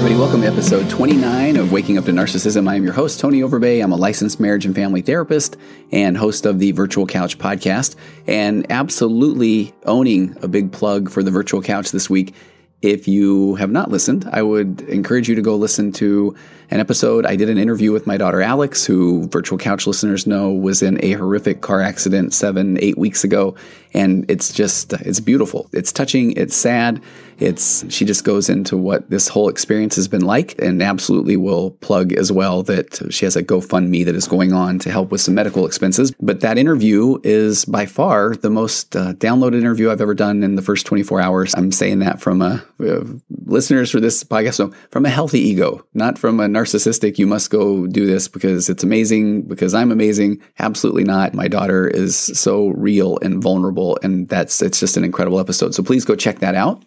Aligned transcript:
Everybody, 0.00 0.18
welcome 0.18 0.40
to 0.40 0.46
episode 0.46 0.88
29 0.88 1.56
of 1.56 1.72
Waking 1.72 1.98
Up 1.98 2.06
to 2.06 2.10
Narcissism. 2.10 2.66
I 2.66 2.76
am 2.76 2.84
your 2.84 2.94
host, 2.94 3.20
Tony 3.20 3.42
Overbay. 3.42 3.84
I'm 3.84 3.92
a 3.92 3.96
licensed 3.96 4.40
marriage 4.40 4.64
and 4.64 4.74
family 4.74 5.02
therapist 5.02 5.58
and 5.92 6.16
host 6.16 6.46
of 6.46 6.58
the 6.58 6.72
Virtual 6.72 7.06
Couch 7.06 7.36
podcast, 7.36 7.96
and 8.26 8.64
absolutely 8.72 9.74
owning 9.84 10.38
a 10.40 10.48
big 10.48 10.72
plug 10.72 11.10
for 11.10 11.22
the 11.22 11.30
Virtual 11.30 11.60
Couch 11.60 11.90
this 11.90 12.08
week. 12.08 12.34
If 12.82 13.06
you 13.06 13.56
have 13.56 13.70
not 13.70 13.90
listened, 13.90 14.28
I 14.32 14.42
would 14.42 14.80
encourage 14.82 15.28
you 15.28 15.34
to 15.34 15.42
go 15.42 15.56
listen 15.56 15.92
to 15.92 16.34
an 16.70 16.78
episode. 16.78 17.26
I 17.26 17.36
did 17.36 17.50
an 17.50 17.58
interview 17.58 17.92
with 17.92 18.06
my 18.06 18.16
daughter 18.16 18.40
Alex, 18.40 18.84
who 18.84 19.26
virtual 19.28 19.58
couch 19.58 19.86
listeners 19.86 20.26
know 20.26 20.50
was 20.52 20.82
in 20.82 21.02
a 21.04 21.12
horrific 21.12 21.60
car 21.60 21.80
accident 21.80 22.32
seven, 22.32 22.78
eight 22.80 22.96
weeks 22.96 23.24
ago. 23.24 23.56
And 23.92 24.30
it's 24.30 24.52
just, 24.52 24.92
it's 24.92 25.18
beautiful. 25.18 25.68
It's 25.72 25.92
touching. 25.92 26.32
It's 26.36 26.56
sad. 26.56 27.02
It's, 27.38 27.90
she 27.92 28.04
just 28.04 28.22
goes 28.22 28.48
into 28.48 28.76
what 28.76 29.10
this 29.10 29.26
whole 29.26 29.48
experience 29.48 29.96
has 29.96 30.06
been 30.06 30.24
like 30.24 30.54
and 30.60 30.80
absolutely 30.80 31.36
will 31.36 31.72
plug 31.72 32.12
as 32.12 32.30
well 32.30 32.62
that 32.64 33.00
she 33.12 33.24
has 33.24 33.34
a 33.34 33.42
GoFundMe 33.42 34.04
that 34.04 34.14
is 34.14 34.28
going 34.28 34.52
on 34.52 34.78
to 34.80 34.92
help 34.92 35.10
with 35.10 35.22
some 35.22 35.34
medical 35.34 35.66
expenses. 35.66 36.12
But 36.20 36.40
that 36.40 36.56
interview 36.56 37.18
is 37.24 37.64
by 37.64 37.86
far 37.86 38.36
the 38.36 38.50
most 38.50 38.94
uh, 38.94 39.14
downloaded 39.14 39.58
interview 39.58 39.90
I've 39.90 40.02
ever 40.02 40.14
done 40.14 40.44
in 40.44 40.54
the 40.54 40.62
first 40.62 40.86
24 40.86 41.20
hours. 41.20 41.54
I'm 41.56 41.72
saying 41.72 42.00
that 42.00 42.20
from 42.20 42.42
a, 42.42 42.62
uh, 42.80 43.04
listeners 43.46 43.90
for 43.90 44.00
this 44.00 44.24
podcast, 44.24 44.54
so 44.54 44.72
from 44.90 45.06
a 45.06 45.10
healthy 45.10 45.40
ego, 45.40 45.86
not 45.94 46.18
from 46.18 46.40
a 46.40 46.46
narcissistic, 46.46 47.18
you 47.18 47.26
must 47.26 47.50
go 47.50 47.86
do 47.86 48.06
this 48.06 48.28
because 48.28 48.68
it's 48.68 48.82
amazing, 48.82 49.42
because 49.42 49.74
I'm 49.74 49.92
amazing. 49.92 50.40
Absolutely 50.58 51.04
not. 51.04 51.34
My 51.34 51.48
daughter 51.48 51.86
is 51.86 52.16
so 52.16 52.68
real 52.68 53.18
and 53.22 53.42
vulnerable, 53.42 53.98
and 54.02 54.28
that's 54.28 54.62
it's 54.62 54.80
just 54.80 54.96
an 54.96 55.04
incredible 55.04 55.40
episode. 55.40 55.74
So 55.74 55.82
please 55.82 56.04
go 56.04 56.16
check 56.16 56.40
that 56.40 56.54
out. 56.54 56.84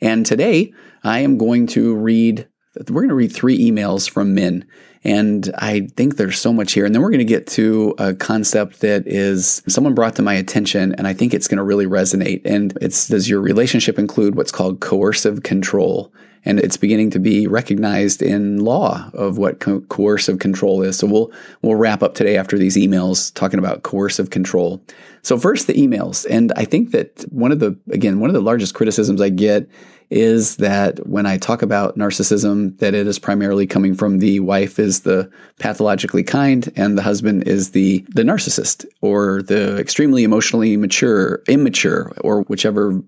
And 0.00 0.24
today 0.24 0.72
I 1.04 1.20
am 1.20 1.38
going 1.38 1.66
to 1.68 1.94
read, 1.94 2.48
we're 2.88 3.02
going 3.02 3.08
to 3.08 3.14
read 3.14 3.32
three 3.32 3.58
emails 3.58 4.08
from 4.08 4.34
men. 4.34 4.66
And 5.02 5.50
I 5.56 5.88
think 5.96 6.16
there's 6.16 6.38
so 6.38 6.52
much 6.52 6.72
here. 6.72 6.84
And 6.84 6.94
then 6.94 7.00
we're 7.00 7.10
going 7.10 7.18
to 7.18 7.24
get 7.24 7.46
to 7.48 7.94
a 7.98 8.14
concept 8.14 8.80
that 8.80 9.06
is 9.06 9.62
someone 9.66 9.94
brought 9.94 10.16
to 10.16 10.22
my 10.22 10.34
attention, 10.34 10.94
and 10.96 11.06
I 11.06 11.14
think 11.14 11.32
it's 11.32 11.48
going 11.48 11.56
to 11.56 11.64
really 11.64 11.86
resonate. 11.86 12.42
And 12.44 12.76
it's 12.82 13.08
does 13.08 13.28
your 13.28 13.40
relationship 13.40 13.98
include 13.98 14.34
what's 14.34 14.52
called 14.52 14.80
coercive 14.80 15.42
control? 15.42 16.12
And 16.44 16.58
it's 16.58 16.76
beginning 16.76 17.10
to 17.10 17.18
be 17.18 17.46
recognized 17.46 18.22
in 18.22 18.64
law 18.64 19.10
of 19.12 19.36
what 19.36 19.60
co- 19.60 19.80
coercive 19.82 20.38
control 20.38 20.82
is. 20.82 20.98
So 20.98 21.06
we'll 21.06 21.32
we'll 21.62 21.76
wrap 21.76 22.02
up 22.02 22.14
today 22.14 22.36
after 22.36 22.58
these 22.58 22.76
emails 22.76 23.32
talking 23.34 23.58
about 23.58 23.82
coercive 23.82 24.30
control. 24.30 24.82
So 25.22 25.38
first 25.38 25.66
the 25.66 25.74
emails, 25.74 26.26
and 26.28 26.52
I 26.56 26.64
think 26.64 26.92
that 26.92 27.24
one 27.30 27.52
of 27.52 27.58
the 27.58 27.78
again 27.90 28.20
one 28.20 28.28
of 28.28 28.34
the 28.34 28.42
largest 28.42 28.74
criticisms 28.74 29.20
I 29.20 29.30
get 29.30 29.68
is 30.10 30.56
that 30.56 31.06
when 31.06 31.24
I 31.24 31.38
talk 31.38 31.62
about 31.62 31.96
narcissism, 31.96 32.76
that 32.78 32.94
it 32.94 33.06
is 33.06 33.18
primarily 33.18 33.66
coming 33.66 33.94
from 33.94 34.18
the 34.18 34.40
wife 34.40 34.78
is 34.78 35.00
the 35.00 35.30
pathologically 35.60 36.24
kind 36.24 36.70
and 36.74 36.98
the 36.98 37.02
husband 37.02 37.46
is 37.46 37.70
the 37.70 38.04
the 38.08 38.22
narcissist 38.22 38.84
or 39.00 39.42
the 39.42 39.78
extremely 39.78 40.24
emotionally 40.24 40.76
mature, 40.76 41.42
immature, 41.48 42.12
or 42.22 42.42
whichever, 42.42 43.00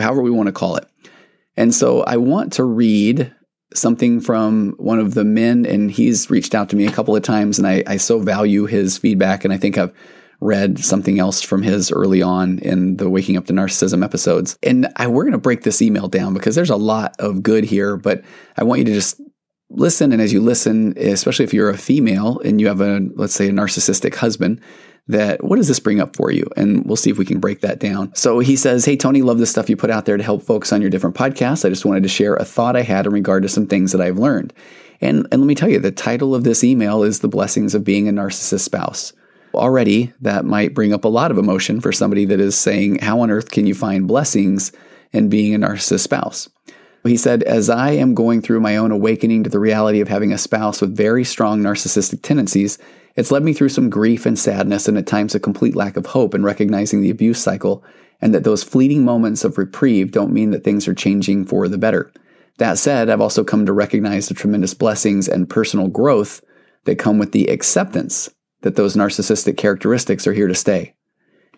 however 0.00 0.22
we 0.22 0.30
want 0.30 0.46
to 0.46 0.52
call 0.52 0.76
it. 0.76 0.86
And 1.56 1.74
so 1.74 2.02
I 2.02 2.16
want 2.16 2.54
to 2.54 2.64
read 2.64 3.34
something 3.74 4.20
from 4.20 4.74
one 4.78 4.98
of 4.98 5.14
the 5.14 5.24
men, 5.24 5.66
and 5.66 5.90
he's 5.90 6.30
reached 6.30 6.54
out 6.54 6.70
to 6.70 6.76
me 6.76 6.86
a 6.86 6.92
couple 6.92 7.14
of 7.14 7.22
times, 7.22 7.58
and 7.58 7.66
I, 7.66 7.84
I 7.86 7.96
so 7.98 8.18
value 8.18 8.66
his 8.66 8.98
feedback, 8.98 9.44
and 9.44 9.52
I 9.52 9.58
think 9.58 9.78
I've 9.78 9.94
read 10.40 10.78
something 10.78 11.18
else 11.18 11.42
from 11.42 11.62
his 11.62 11.92
early 11.92 12.22
on 12.22 12.58
in 12.60 12.96
the 12.96 13.10
Waking 13.10 13.36
Up 13.36 13.46
to 13.46 13.52
Narcissism 13.52 14.04
episodes. 14.04 14.58
And 14.62 14.88
I, 14.96 15.06
we're 15.06 15.24
going 15.24 15.32
to 15.32 15.38
break 15.38 15.62
this 15.62 15.82
email 15.82 16.08
down 16.08 16.34
because 16.34 16.54
there's 16.54 16.70
a 16.70 16.76
lot 16.76 17.14
of 17.18 17.42
good 17.42 17.64
here, 17.64 17.96
but 17.96 18.22
I 18.56 18.64
want 18.64 18.78
you 18.78 18.84
to 18.86 18.94
just 18.94 19.20
listen. 19.68 20.12
And 20.12 20.20
as 20.20 20.32
you 20.32 20.40
listen, 20.40 20.96
especially 20.96 21.44
if 21.44 21.54
you're 21.54 21.70
a 21.70 21.78
female 21.78 22.40
and 22.40 22.60
you 22.60 22.68
have 22.68 22.80
a, 22.80 23.00
let's 23.14 23.34
say, 23.34 23.48
a 23.48 23.52
narcissistic 23.52 24.14
husband, 24.14 24.60
that 25.08 25.42
what 25.42 25.56
does 25.56 25.68
this 25.68 25.80
bring 25.80 26.00
up 26.00 26.16
for 26.16 26.30
you? 26.30 26.48
And 26.56 26.84
we'll 26.84 26.96
see 26.96 27.10
if 27.10 27.18
we 27.18 27.24
can 27.24 27.40
break 27.40 27.60
that 27.60 27.80
down. 27.80 28.14
So 28.14 28.38
he 28.38 28.56
says, 28.56 28.84
Hey, 28.84 28.96
Tony, 28.96 29.22
love 29.22 29.38
the 29.38 29.46
stuff 29.46 29.68
you 29.68 29.76
put 29.76 29.90
out 29.90 30.04
there 30.04 30.16
to 30.16 30.22
help 30.22 30.42
folks 30.42 30.72
on 30.72 30.80
your 30.80 30.90
different 30.90 31.16
podcasts. 31.16 31.64
I 31.64 31.68
just 31.68 31.84
wanted 31.84 32.02
to 32.04 32.08
share 32.08 32.36
a 32.36 32.44
thought 32.44 32.76
I 32.76 32.82
had 32.82 33.06
in 33.06 33.12
regard 33.12 33.42
to 33.42 33.48
some 33.48 33.66
things 33.66 33.92
that 33.92 34.00
I've 34.00 34.18
learned. 34.18 34.52
And, 35.00 35.26
and 35.32 35.40
let 35.40 35.46
me 35.46 35.54
tell 35.54 35.68
you, 35.68 35.78
the 35.78 35.90
title 35.90 36.34
of 36.34 36.44
this 36.44 36.62
email 36.62 37.02
is 37.02 37.20
The 37.20 37.28
Blessings 37.28 37.74
of 37.74 37.84
Being 37.84 38.08
a 38.08 38.12
Narcissist 38.12 38.60
Spouse. 38.60 39.12
Already, 39.54 40.12
that 40.20 40.44
might 40.44 40.74
bring 40.74 40.92
up 40.92 41.04
a 41.04 41.08
lot 41.08 41.30
of 41.30 41.38
emotion 41.38 41.80
for 41.80 41.92
somebody 41.92 42.24
that 42.26 42.40
is 42.40 42.56
saying, 42.56 42.98
How 43.00 43.20
on 43.20 43.30
earth 43.30 43.50
can 43.50 43.66
you 43.66 43.74
find 43.74 44.06
blessings 44.06 44.72
in 45.12 45.28
being 45.28 45.54
a 45.54 45.58
narcissist 45.58 46.00
spouse? 46.00 46.48
He 47.02 47.16
said, 47.16 47.42
As 47.42 47.68
I 47.68 47.92
am 47.92 48.14
going 48.14 48.42
through 48.42 48.60
my 48.60 48.76
own 48.76 48.92
awakening 48.92 49.44
to 49.44 49.50
the 49.50 49.58
reality 49.58 50.00
of 50.00 50.08
having 50.08 50.32
a 50.32 50.38
spouse 50.38 50.80
with 50.80 50.96
very 50.96 51.24
strong 51.24 51.60
narcissistic 51.60 52.22
tendencies, 52.22 52.78
it's 53.16 53.30
led 53.32 53.42
me 53.42 53.52
through 53.52 53.70
some 53.70 53.90
grief 53.90 54.24
and 54.24 54.38
sadness 54.38 54.86
and 54.86 54.96
at 54.96 55.06
times 55.06 55.34
a 55.34 55.40
complete 55.40 55.74
lack 55.74 55.96
of 55.96 56.06
hope 56.06 56.34
in 56.34 56.44
recognizing 56.44 57.00
the 57.00 57.10
abuse 57.10 57.42
cycle, 57.42 57.82
and 58.20 58.34
that 58.34 58.44
those 58.44 58.62
fleeting 58.62 59.04
moments 59.04 59.44
of 59.44 59.58
reprieve 59.58 60.12
don't 60.12 60.32
mean 60.32 60.50
that 60.50 60.62
things 60.62 60.86
are 60.86 60.94
changing 60.94 61.44
for 61.44 61.66
the 61.66 61.78
better. 61.78 62.12
That 62.58 62.78
said, 62.78 63.08
I've 63.08 63.20
also 63.20 63.42
come 63.42 63.66
to 63.66 63.72
recognize 63.72 64.28
the 64.28 64.34
tremendous 64.34 64.74
blessings 64.74 65.26
and 65.26 65.48
personal 65.48 65.88
growth 65.88 66.42
that 66.84 66.98
come 66.98 67.18
with 67.18 67.32
the 67.32 67.46
acceptance 67.46 68.28
that 68.62 68.76
those 68.76 68.96
narcissistic 68.96 69.56
characteristics 69.56 70.26
are 70.26 70.32
here 70.32 70.48
to 70.48 70.54
stay. 70.54 70.94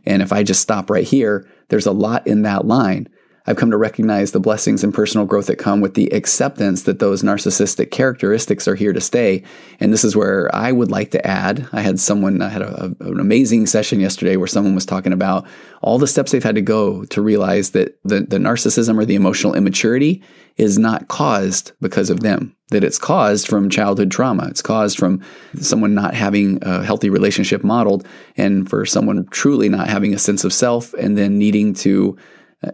And 0.04 0.22
if 0.22 0.32
I 0.32 0.42
just 0.42 0.62
stop 0.62 0.90
right 0.90 1.04
here, 1.04 1.48
there's 1.68 1.86
a 1.86 1.92
lot 1.92 2.26
in 2.26 2.42
that 2.42 2.66
line. 2.66 3.08
I've 3.46 3.56
come 3.56 3.70
to 3.72 3.76
recognize 3.76 4.32
the 4.32 4.40
blessings 4.40 4.84
and 4.84 4.94
personal 4.94 5.26
growth 5.26 5.46
that 5.46 5.56
come 5.56 5.80
with 5.80 5.94
the 5.94 6.12
acceptance 6.12 6.82
that 6.84 7.00
those 7.00 7.22
narcissistic 7.22 7.90
characteristics 7.90 8.68
are 8.68 8.76
here 8.76 8.92
to 8.92 9.00
stay. 9.00 9.42
And 9.80 9.92
this 9.92 10.04
is 10.04 10.14
where 10.14 10.54
I 10.54 10.70
would 10.70 10.90
like 10.90 11.10
to 11.12 11.26
add 11.26 11.68
I 11.72 11.80
had 11.80 11.98
someone, 11.98 12.40
I 12.40 12.48
had 12.48 12.62
a, 12.62 12.94
an 13.00 13.18
amazing 13.18 13.66
session 13.66 14.00
yesterday 14.00 14.36
where 14.36 14.46
someone 14.46 14.74
was 14.74 14.86
talking 14.86 15.12
about 15.12 15.46
all 15.80 15.98
the 15.98 16.06
steps 16.06 16.30
they've 16.30 16.42
had 16.42 16.54
to 16.54 16.62
go 16.62 17.04
to 17.06 17.20
realize 17.22 17.70
that 17.70 17.98
the, 18.04 18.20
the 18.20 18.38
narcissism 18.38 18.96
or 18.98 19.04
the 19.04 19.16
emotional 19.16 19.54
immaturity 19.54 20.22
is 20.56 20.78
not 20.78 21.08
caused 21.08 21.72
because 21.80 22.10
of 22.10 22.20
them, 22.20 22.54
that 22.68 22.84
it's 22.84 22.98
caused 22.98 23.48
from 23.48 23.70
childhood 23.70 24.10
trauma. 24.10 24.46
It's 24.48 24.62
caused 24.62 24.98
from 24.98 25.22
someone 25.60 25.94
not 25.94 26.14
having 26.14 26.58
a 26.62 26.84
healthy 26.84 27.10
relationship 27.10 27.64
modeled, 27.64 28.06
and 28.36 28.68
for 28.68 28.84
someone 28.84 29.26
truly 29.30 29.68
not 29.68 29.88
having 29.88 30.14
a 30.14 30.18
sense 30.18 30.44
of 30.44 30.52
self 30.52 30.92
and 30.94 31.16
then 31.16 31.38
needing 31.38 31.74
to 31.74 32.16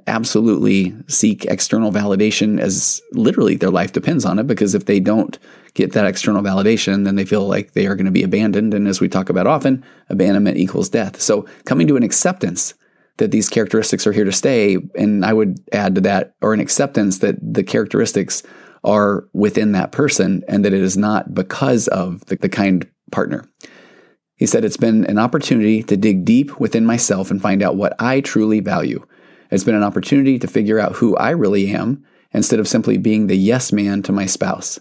absolutely 0.06 0.94
seek 1.06 1.44
external 1.47 1.91
validation 1.91 2.60
as 2.60 3.00
literally 3.12 3.56
their 3.56 3.71
life 3.71 3.93
depends 3.93 4.25
on 4.25 4.38
it 4.38 4.47
because 4.47 4.75
if 4.75 4.84
they 4.84 5.00
don't 5.00 5.38
get 5.75 5.93
that 5.93 6.06
external 6.06 6.43
validation 6.43 7.04
then 7.04 7.16
they 7.16 7.25
feel 7.25 7.47
like 7.47 7.72
they 7.72 7.87
are 7.87 7.94
going 7.94 8.04
to 8.04 8.12
be 8.12 8.22
abandoned. 8.22 8.75
And 8.75 8.87
as 8.87 9.00
we 9.00 9.09
talk 9.09 9.31
about 9.31 9.47
often 9.47 9.84
abandonment 10.09 10.59
equals 10.59 10.88
death. 10.88 11.21
So 11.21 11.47
coming 11.65 11.87
to 11.88 11.97
an 11.97 12.03
acceptance 12.03 12.74
that 13.16 13.30
these 13.30 13.48
characteristics 13.48 14.07
are 14.07 14.12
here 14.12 14.24
to 14.24 14.33
stay 14.33 14.77
and 14.95 15.24
i 15.24 15.33
would 15.33 15.59
add 15.72 15.97
to 15.97 16.01
that 16.01 16.34
or 16.41 16.54
an 16.54 16.60
acceptance 16.60 17.18
that 17.18 17.36
the 17.42 17.65
characteristics 17.65 18.45
are 18.84 19.28
within 19.33 19.72
that 19.72 19.92
person 19.92 20.45
and 20.48 20.65
that 20.65 20.72
it 20.72 20.80
is 20.80 20.97
not 20.97 21.34
because 21.34 21.89
of 21.89 22.24
the, 22.27 22.36
the 22.36 22.48
kind 22.48 22.89
partner. 23.10 23.45
He 24.36 24.47
said 24.47 24.65
it's 24.65 24.77
been 24.77 25.04
an 25.07 25.18
opportunity 25.18 25.83
to 25.83 25.97
dig 25.97 26.24
deep 26.24 26.60
within 26.60 26.86
myself 26.86 27.30
and 27.30 27.42
find 27.42 27.62
out 27.62 27.77
what 27.77 27.95
i 27.98 28.21
truly 28.21 28.60
value 28.60 29.04
it's 29.50 29.65
been 29.65 29.74
an 29.74 29.83
opportunity 29.83 30.39
to 30.39 30.47
figure 30.47 30.78
out 30.78 30.97
who 30.97 31.16
I 31.16 31.30
really 31.30 31.68
am 31.71 32.04
instead 32.33 32.60
of 32.60 32.68
simply 32.68 32.98
being 32.98 33.27
the 33.27 33.36
yes 33.36 33.72
man 33.72 34.03
to 34.03 34.12
my 34.12 34.27
spouse. 34.27 34.78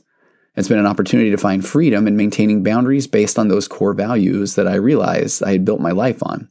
It's 0.56 0.68
been 0.68 0.80
an 0.80 0.88
opportunity 0.88 1.30
to 1.30 1.38
find 1.38 1.66
freedom 1.66 2.08
in 2.08 2.18
maintaining 2.18 2.64
boundaries 2.64 3.06
based 3.06 3.38
on 3.38 3.48
those 3.48 3.68
core 3.68 3.94
values 3.94 4.56
that 4.56 4.68
I 4.68 4.76
realized 4.76 5.44
I 5.44 5.52
had 5.52 5.66
built 5.66 5.80
my 5.80 5.92
life 5.92 6.24
on. 6.24 6.50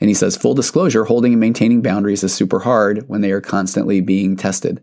And 0.00 0.08
he 0.08 0.14
says, 0.14 0.36
full 0.36 0.54
disclosure, 0.54 1.04
holding 1.04 1.32
and 1.32 1.40
maintaining 1.40 1.82
boundaries 1.82 2.22
is 2.22 2.32
super 2.32 2.60
hard 2.60 3.08
when 3.08 3.20
they 3.20 3.32
are 3.32 3.40
constantly 3.40 4.00
being 4.00 4.36
tested. 4.36 4.82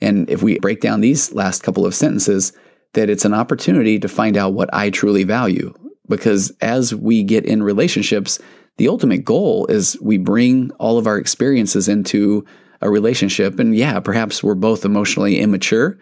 And 0.00 0.30
if 0.30 0.42
we 0.42 0.58
break 0.60 0.80
down 0.80 1.00
these 1.00 1.32
last 1.32 1.62
couple 1.62 1.84
of 1.84 1.94
sentences, 1.94 2.52
that 2.94 3.10
it's 3.10 3.24
an 3.24 3.34
opportunity 3.34 3.98
to 3.98 4.08
find 4.08 4.36
out 4.36 4.54
what 4.54 4.72
I 4.72 4.90
truly 4.90 5.24
value. 5.24 5.74
Because 6.08 6.52
as 6.60 6.94
we 6.94 7.22
get 7.22 7.44
in 7.44 7.62
relationships, 7.62 8.38
the 8.78 8.88
ultimate 8.88 9.24
goal 9.24 9.66
is 9.66 9.98
we 10.00 10.18
bring 10.18 10.70
all 10.78 10.98
of 10.98 11.06
our 11.06 11.18
experiences 11.18 11.88
into 11.88 12.46
a 12.80 12.88
relationship. 12.88 13.58
And 13.58 13.76
yeah, 13.76 14.00
perhaps 14.00 14.42
we're 14.42 14.54
both 14.54 14.84
emotionally 14.84 15.40
immature, 15.40 15.98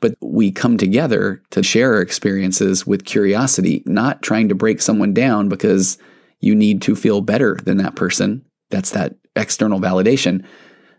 but 0.00 0.14
we 0.20 0.52
come 0.52 0.76
together 0.76 1.42
to 1.50 1.62
share 1.62 1.94
our 1.94 2.02
experiences 2.02 2.86
with 2.86 3.06
curiosity, 3.06 3.82
not 3.86 4.22
trying 4.22 4.48
to 4.50 4.54
break 4.54 4.82
someone 4.82 5.14
down 5.14 5.48
because 5.48 5.98
you 6.40 6.54
need 6.54 6.82
to 6.82 6.94
feel 6.94 7.22
better 7.22 7.58
than 7.64 7.78
that 7.78 7.96
person. 7.96 8.44
That's 8.70 8.90
that 8.90 9.16
external 9.34 9.80
validation. 9.80 10.44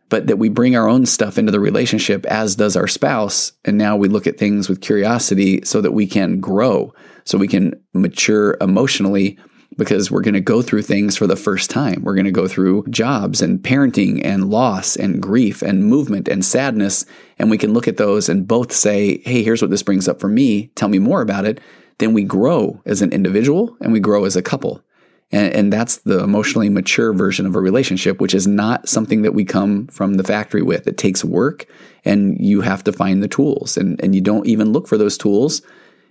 But 0.10 0.26
that 0.26 0.38
we 0.38 0.50
bring 0.50 0.76
our 0.76 0.90
own 0.90 1.06
stuff 1.06 1.38
into 1.38 1.52
the 1.52 1.60
relationship, 1.60 2.26
as 2.26 2.56
does 2.56 2.76
our 2.76 2.88
spouse. 2.88 3.52
And 3.64 3.78
now 3.78 3.96
we 3.96 4.08
look 4.08 4.26
at 4.26 4.40
things 4.40 4.68
with 4.68 4.82
curiosity 4.82 5.62
so 5.64 5.82
that 5.82 5.92
we 5.92 6.08
can 6.08 6.40
grow, 6.40 6.92
so 7.26 7.38
we 7.38 7.48
can 7.48 7.80
mature 7.94 8.58
emotionally 8.60 9.38
because 9.78 10.12
we're 10.12 10.22
going 10.22 10.34
to 10.34 10.42
go 10.42 10.62
through 10.62 10.82
things 10.82 11.16
for 11.16 11.28
the 11.28 11.36
first 11.36 11.70
time. 11.70 12.02
We're 12.04 12.16
going 12.16 12.26
to 12.26 12.32
go 12.32 12.48
through 12.48 12.86
jobs 12.90 13.42
and 13.42 13.60
parenting 13.60 14.24
and 14.24 14.50
loss 14.50 14.96
and 14.96 15.22
grief 15.22 15.62
and 15.62 15.86
movement 15.86 16.28
and 16.28 16.44
sadness. 16.44 17.06
And 17.38 17.50
we 17.50 17.58
can 17.58 17.74
look 17.74 17.88
at 17.88 17.98
those 17.98 18.30
and 18.30 18.48
both 18.48 18.72
say, 18.72 19.22
hey, 19.26 19.44
here's 19.44 19.62
what 19.62 19.72
this 19.72 19.84
brings 19.84 20.08
up 20.08 20.20
for 20.20 20.28
me. 20.28 20.68
Tell 20.76 20.90
me 20.90 21.00
more 21.00 21.22
about 21.22 21.46
it. 21.46 21.62
Then 22.00 22.14
we 22.14 22.24
grow 22.24 22.82
as 22.86 23.02
an 23.02 23.12
individual 23.12 23.78
and 23.80 23.94
we 23.94 24.00
grow 24.00 24.26
as 24.26 24.36
a 24.36 24.42
couple. 24.42 24.84
And, 25.32 25.54
and 25.54 25.74
that's 25.74 25.98
the 25.98 26.24
emotionally 26.24 26.70
mature 26.70 27.14
version 27.14 27.46
of 27.46 27.56
a 27.56 27.62
relationship, 27.62 28.20
which 28.20 28.34
is 28.34 28.48
not 28.48 28.90
something 28.90 29.22
that 29.22 29.34
we 29.34 29.46
come 29.46 29.88
from 29.88 30.16
the 30.16 30.24
factory 30.24 30.64
with. 30.64 30.88
It 30.88 30.98
takes 30.98 31.24
work 31.24 31.68
and 32.04 32.38
you 32.44 32.62
have 32.62 32.84
to 32.86 32.92
find 32.92 33.22
the 33.22 33.28
tools. 33.28 33.78
And, 33.78 34.02
and 34.04 34.16
you 34.16 34.22
don't 34.22 34.48
even 34.48 34.72
look 34.72 34.88
for 34.88 34.98
those 34.98 35.18
tools 35.18 35.62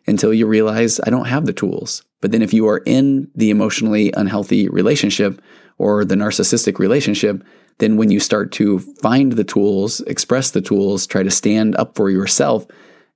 until 0.08 0.34
you 0.34 0.46
realize 0.46 0.98
I 1.00 1.10
don't 1.10 1.26
have 1.26 1.46
the 1.46 1.52
tools. 1.52 2.02
But 2.20 2.32
then 2.32 2.42
if 2.42 2.52
you 2.52 2.66
are 2.66 2.82
in 2.84 3.30
the 3.34 3.50
emotionally 3.50 4.10
unhealthy 4.16 4.68
relationship 4.68 5.40
or 5.76 6.04
the 6.04 6.16
narcissistic 6.16 6.78
relationship, 6.78 7.44
then 7.78 7.96
when 7.96 8.10
you 8.10 8.18
start 8.18 8.50
to 8.52 8.80
find 8.80 9.32
the 9.32 9.44
tools, 9.44 10.00
express 10.00 10.50
the 10.50 10.60
tools, 10.60 11.06
try 11.06 11.22
to 11.22 11.30
stand 11.30 11.76
up 11.76 11.94
for 11.94 12.10
yourself, 12.10 12.66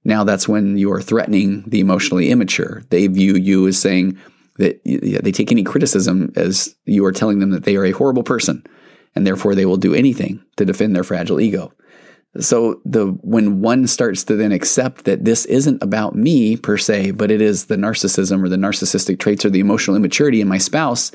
now 0.04 0.22
that's 0.22 0.46
when 0.46 0.78
you 0.78 0.92
are 0.92 1.02
threatening 1.02 1.64
the 1.66 1.80
emotionally 1.80 2.30
immature. 2.30 2.82
They 2.90 3.06
view 3.08 3.34
you 3.34 3.66
as 3.66 3.78
saying 3.78 4.18
that 4.58 4.80
they 4.84 5.32
take 5.32 5.50
any 5.50 5.64
criticism 5.64 6.32
as 6.36 6.76
you 6.84 7.04
are 7.04 7.12
telling 7.12 7.38
them 7.38 7.50
that 7.50 7.64
they 7.64 7.76
are 7.76 7.84
a 7.84 7.92
horrible 7.92 8.22
person 8.22 8.64
and 9.14 9.26
therefore 9.26 9.54
they 9.54 9.66
will 9.66 9.76
do 9.76 9.94
anything 9.94 10.44
to 10.56 10.64
defend 10.64 10.94
their 10.94 11.04
fragile 11.04 11.40
ego. 11.40 11.72
So 12.40 12.80
the 12.84 13.08
when 13.20 13.60
one 13.60 13.86
starts 13.86 14.24
to 14.24 14.36
then 14.36 14.52
accept 14.52 15.04
that 15.04 15.24
this 15.24 15.44
isn't 15.46 15.82
about 15.82 16.14
me 16.14 16.56
per 16.56 16.78
se, 16.78 17.12
but 17.12 17.30
it 17.30 17.42
is 17.42 17.66
the 17.66 17.76
narcissism 17.76 18.42
or 18.42 18.48
the 18.48 18.56
narcissistic 18.56 19.18
traits 19.18 19.44
or 19.44 19.50
the 19.50 19.60
emotional 19.60 19.96
immaturity 19.96 20.40
in 20.40 20.48
my 20.48 20.58
spouse, 20.58 21.12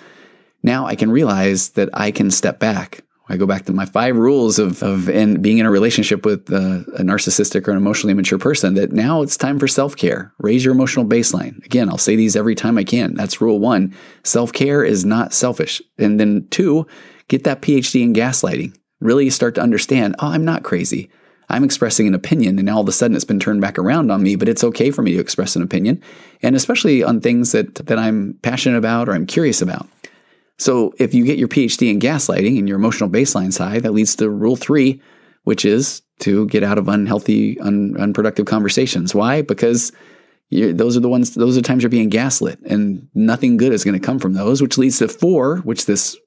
now 0.62 0.86
I 0.86 0.96
can 0.96 1.10
realize 1.10 1.69
that 1.69 1.90
I 1.94 2.12
can 2.12 2.30
step 2.30 2.60
back. 2.60 3.04
I 3.30 3.36
go 3.36 3.46
back 3.46 3.66
to 3.66 3.74
my 3.74 3.86
five 3.86 4.16
rules 4.16 4.58
of, 4.58 4.81
of 4.84 5.10
in, 5.10 5.42
being 5.42 5.58
in 5.58 5.66
a 5.66 5.72
relationship 5.72 6.24
with 6.24 6.50
a, 6.50 6.86
a 6.98 7.02
narcissistic 7.02 7.68
or 7.68 7.72
an 7.72 7.78
emotionally 7.78 8.12
immature 8.12 8.40
person 8.40 8.75
that 8.75 8.94
now 8.94 9.22
it's 9.22 9.36
time 9.36 9.60
for 9.60 9.68
self 9.68 9.98
care. 9.98 10.34
Raise 10.38 10.64
your 10.64 10.74
emotional 10.74 11.06
baseline. 11.06 11.66
Again, 11.66 11.90
I'll 11.90 11.98
say 11.98 12.16
these 12.16 12.36
every 12.36 12.56
time 12.56 12.78
I 12.78 12.84
can. 12.84 13.16
That's 13.16 13.42
rule 13.42 13.60
one. 13.60 13.94
Self 14.24 14.54
care 14.54 14.84
is 14.84 15.04
not 15.04 15.34
selfish. 15.34 15.81
And 15.98 16.19
then 16.19 16.48
two, 16.52 16.86
get 17.28 17.44
that 17.44 17.62
PhD 17.62 18.04
in 18.04 18.14
gaslighting 18.14 18.78
really 19.00 19.30
start 19.30 19.56
to 19.56 19.62
understand 19.62 20.16
oh, 20.20 20.28
I'm 20.28 20.46
not 20.46 20.64
crazy. 20.64 21.10
I'm 21.50 21.64
expressing 21.64 22.08
an 22.08 22.14
opinion, 22.14 22.60
and 22.60 22.70
all 22.70 22.82
of 22.82 22.90
a 22.90 22.92
sudden 22.92 23.16
it's 23.16 23.24
been 23.24 23.40
turned 23.40 23.62
back 23.62 23.80
around 23.80 24.12
on 24.12 24.22
me, 24.22 24.36
but 24.36 24.50
it's 24.50 24.66
okay 24.66 24.92
for 24.92 25.02
me 25.02 25.14
to 25.14 25.20
express 25.20 25.56
an 25.56 25.62
opinion, 25.62 26.02
and 26.42 26.58
especially 26.58 27.04
on 27.04 27.22
things 27.22 27.54
that, 27.54 27.76
that 27.76 27.98
I'm 27.98 28.38
passionate 28.42 28.78
about 28.78 29.08
or 29.08 29.14
I'm 29.14 29.26
curious 29.26 29.62
about. 29.62 29.88
So 30.58 30.94
if 31.00 31.14
you 31.14 31.24
get 31.24 31.38
your 31.38 31.48
PhD 31.48 31.90
in 31.90 32.00
gaslighting 32.00 32.58
and 32.60 32.68
your 32.68 32.78
emotional 32.78 33.10
baseline's 33.10 33.58
high, 33.58 33.80
that 33.80 33.94
leads 33.94 34.16
to 34.18 34.30
rule 34.30 34.58
three, 34.58 35.02
which 35.44 35.64
is 35.64 36.02
to 36.20 36.48
get 36.48 36.64
out 36.64 36.78
of 36.78 36.90
unhealthy, 36.90 37.60
un, 37.62 37.96
unproductive 37.98 38.48
conversations. 38.48 39.16
Why? 39.16 39.42
Because 39.42 39.94
those 40.52 40.98
are 40.98 41.02
the 41.02 41.10
ones, 41.10 41.36
those 41.36 41.58
are 41.58 41.62
times 41.62 41.84
you're 41.84 41.90
being 41.90 42.10
gaslit, 42.10 42.60
and 42.66 43.08
nothing 43.14 43.56
good 43.56 43.72
is 43.72 43.86
going 43.86 43.98
to 43.98 44.06
come 44.06 44.20
from 44.20 44.34
those, 44.34 44.62
which 44.62 44.78
leads 44.78 44.98
to 45.00 45.08
four, 45.08 45.58
which 45.60 45.86
this 45.86 46.18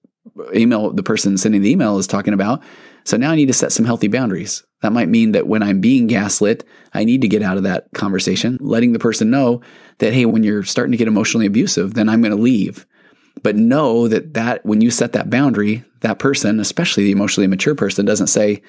email, 0.55 0.91
the 0.93 1.03
person 1.03 1.37
sending 1.39 1.63
the 1.63 1.71
email 1.71 1.99
is 1.99 2.07
talking 2.07 2.35
about. 2.35 2.63
So 3.05 3.17
now 3.17 3.31
I 3.31 3.37
need 3.37 3.47
to 3.47 3.53
set 3.53 3.73
some 3.73 3.87
healthy 3.87 4.09
boundaries. 4.09 4.63
That 4.83 4.93
might 4.93 5.09
mean 5.09 5.33
that 5.33 5.47
when 5.47 5.63
I'm 5.63 5.81
being 5.81 6.07
gaslit, 6.07 6.65
I 6.93 7.05
need 7.05 7.23
to 7.23 7.29
get 7.29 7.43
out 7.43 7.57
of 7.57 7.63
that 7.65 7.89
conversation, 7.93 8.59
letting 8.61 8.93
the 8.93 8.99
person 8.99 9.31
know 9.31 9.61
that, 9.99 10.13
hey, 10.13 10.27
when 10.27 10.43
you're 10.43 10.65
starting 10.65 10.93
to 10.93 10.99
get 10.99 11.09
emotionally 11.09 11.47
abusive, 11.47 11.95
then 11.95 12.09
I'm 12.09 12.21
going 12.21 12.37
to 12.37 12.43
leave. 12.43 12.87
But 13.43 13.57
know 13.57 14.09
that 14.09 14.35
that 14.35 14.65
when 14.67 14.81
you 14.81 14.91
set 14.91 15.13
that 15.13 15.31
boundary, 15.31 15.85
that 16.01 16.19
person, 16.19 16.61
especially 16.61 17.05
the 17.05 17.13
emotionally 17.13 17.47
mature 17.47 17.75
person, 17.75 18.05
doesn't 18.05 18.27
say, 18.27 18.63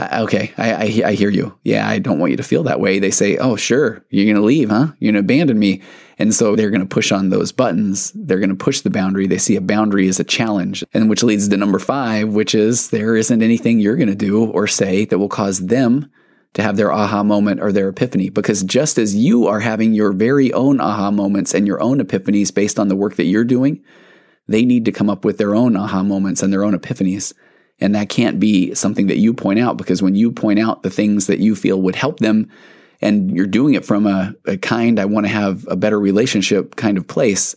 okay, 0.00 0.52
I, 0.56 0.72
I, 0.72 1.02
I 1.06 1.12
hear 1.12 1.30
you. 1.30 1.56
Yeah, 1.62 1.88
I 1.88 1.98
don't 1.98 2.18
want 2.18 2.30
you 2.30 2.36
to 2.36 2.42
feel 2.42 2.62
that 2.64 2.80
way. 2.80 2.98
They 2.98 3.10
say, 3.10 3.36
oh, 3.36 3.56
sure, 3.56 4.04
you're 4.10 4.24
going 4.24 4.36
to 4.36 4.42
leave, 4.42 4.70
huh? 4.70 4.88
You're 4.98 5.12
going 5.12 5.24
to 5.24 5.32
abandon 5.32 5.58
me. 5.58 5.82
And 6.20 6.34
so 6.34 6.54
they're 6.54 6.68
going 6.68 6.82
to 6.82 6.86
push 6.86 7.12
on 7.12 7.30
those 7.30 7.50
buttons. 7.50 8.12
They're 8.14 8.38
going 8.38 8.50
to 8.50 8.54
push 8.54 8.82
the 8.82 8.90
boundary. 8.90 9.26
They 9.26 9.38
see 9.38 9.56
a 9.56 9.62
boundary 9.62 10.06
as 10.06 10.20
a 10.20 10.24
challenge, 10.24 10.84
and 10.92 11.08
which 11.08 11.22
leads 11.22 11.48
to 11.48 11.56
number 11.56 11.78
five, 11.78 12.28
which 12.28 12.54
is 12.54 12.90
there 12.90 13.16
isn't 13.16 13.42
anything 13.42 13.80
you're 13.80 13.96
going 13.96 14.10
to 14.10 14.14
do 14.14 14.44
or 14.44 14.66
say 14.66 15.06
that 15.06 15.18
will 15.18 15.30
cause 15.30 15.60
them 15.60 16.10
to 16.52 16.62
have 16.62 16.76
their 16.76 16.92
aha 16.92 17.22
moment 17.22 17.62
or 17.62 17.72
their 17.72 17.88
epiphany. 17.88 18.28
Because 18.28 18.62
just 18.62 18.98
as 18.98 19.16
you 19.16 19.46
are 19.46 19.60
having 19.60 19.94
your 19.94 20.12
very 20.12 20.52
own 20.52 20.78
aha 20.78 21.10
moments 21.10 21.54
and 21.54 21.66
your 21.66 21.80
own 21.80 22.00
epiphanies 22.00 22.54
based 22.54 22.78
on 22.78 22.88
the 22.88 22.96
work 22.96 23.16
that 23.16 23.24
you're 23.24 23.42
doing, 23.42 23.82
they 24.46 24.66
need 24.66 24.84
to 24.84 24.92
come 24.92 25.08
up 25.08 25.24
with 25.24 25.38
their 25.38 25.54
own 25.54 25.74
aha 25.74 26.02
moments 26.02 26.42
and 26.42 26.52
their 26.52 26.64
own 26.64 26.78
epiphanies. 26.78 27.32
And 27.80 27.94
that 27.94 28.10
can't 28.10 28.38
be 28.38 28.74
something 28.74 29.06
that 29.06 29.16
you 29.16 29.32
point 29.32 29.58
out 29.58 29.78
because 29.78 30.02
when 30.02 30.16
you 30.16 30.32
point 30.32 30.58
out 30.58 30.82
the 30.82 30.90
things 30.90 31.28
that 31.28 31.38
you 31.38 31.56
feel 31.56 31.80
would 31.80 31.96
help 31.96 32.18
them, 32.18 32.50
and 33.00 33.34
you're 33.34 33.46
doing 33.46 33.74
it 33.74 33.84
from 33.84 34.06
a, 34.06 34.34
a 34.46 34.56
kind, 34.56 34.98
I 35.00 35.06
want 35.06 35.26
to 35.26 35.32
have 35.32 35.66
a 35.68 35.76
better 35.76 35.98
relationship 35.98 36.76
kind 36.76 36.98
of 36.98 37.06
place, 37.06 37.56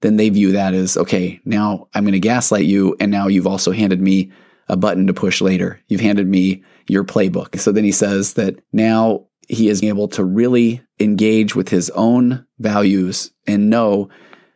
then 0.00 0.16
they 0.16 0.28
view 0.28 0.52
that 0.52 0.74
as, 0.74 0.96
okay, 0.96 1.40
now 1.44 1.88
I'm 1.94 2.04
going 2.04 2.12
to 2.12 2.20
gaslight 2.20 2.66
you. 2.66 2.96
And 3.00 3.10
now 3.10 3.26
you've 3.26 3.46
also 3.46 3.72
handed 3.72 4.00
me 4.00 4.30
a 4.68 4.76
button 4.76 5.06
to 5.06 5.14
push 5.14 5.40
later. 5.40 5.80
You've 5.88 6.00
handed 6.00 6.26
me 6.26 6.62
your 6.88 7.04
playbook. 7.04 7.58
So 7.58 7.72
then 7.72 7.84
he 7.84 7.92
says 7.92 8.34
that 8.34 8.60
now 8.72 9.26
he 9.48 9.68
is 9.68 9.82
able 9.82 10.08
to 10.08 10.24
really 10.24 10.82
engage 11.00 11.54
with 11.54 11.68
his 11.68 11.90
own 11.90 12.46
values 12.58 13.30
and 13.46 13.70
know, 13.70 14.08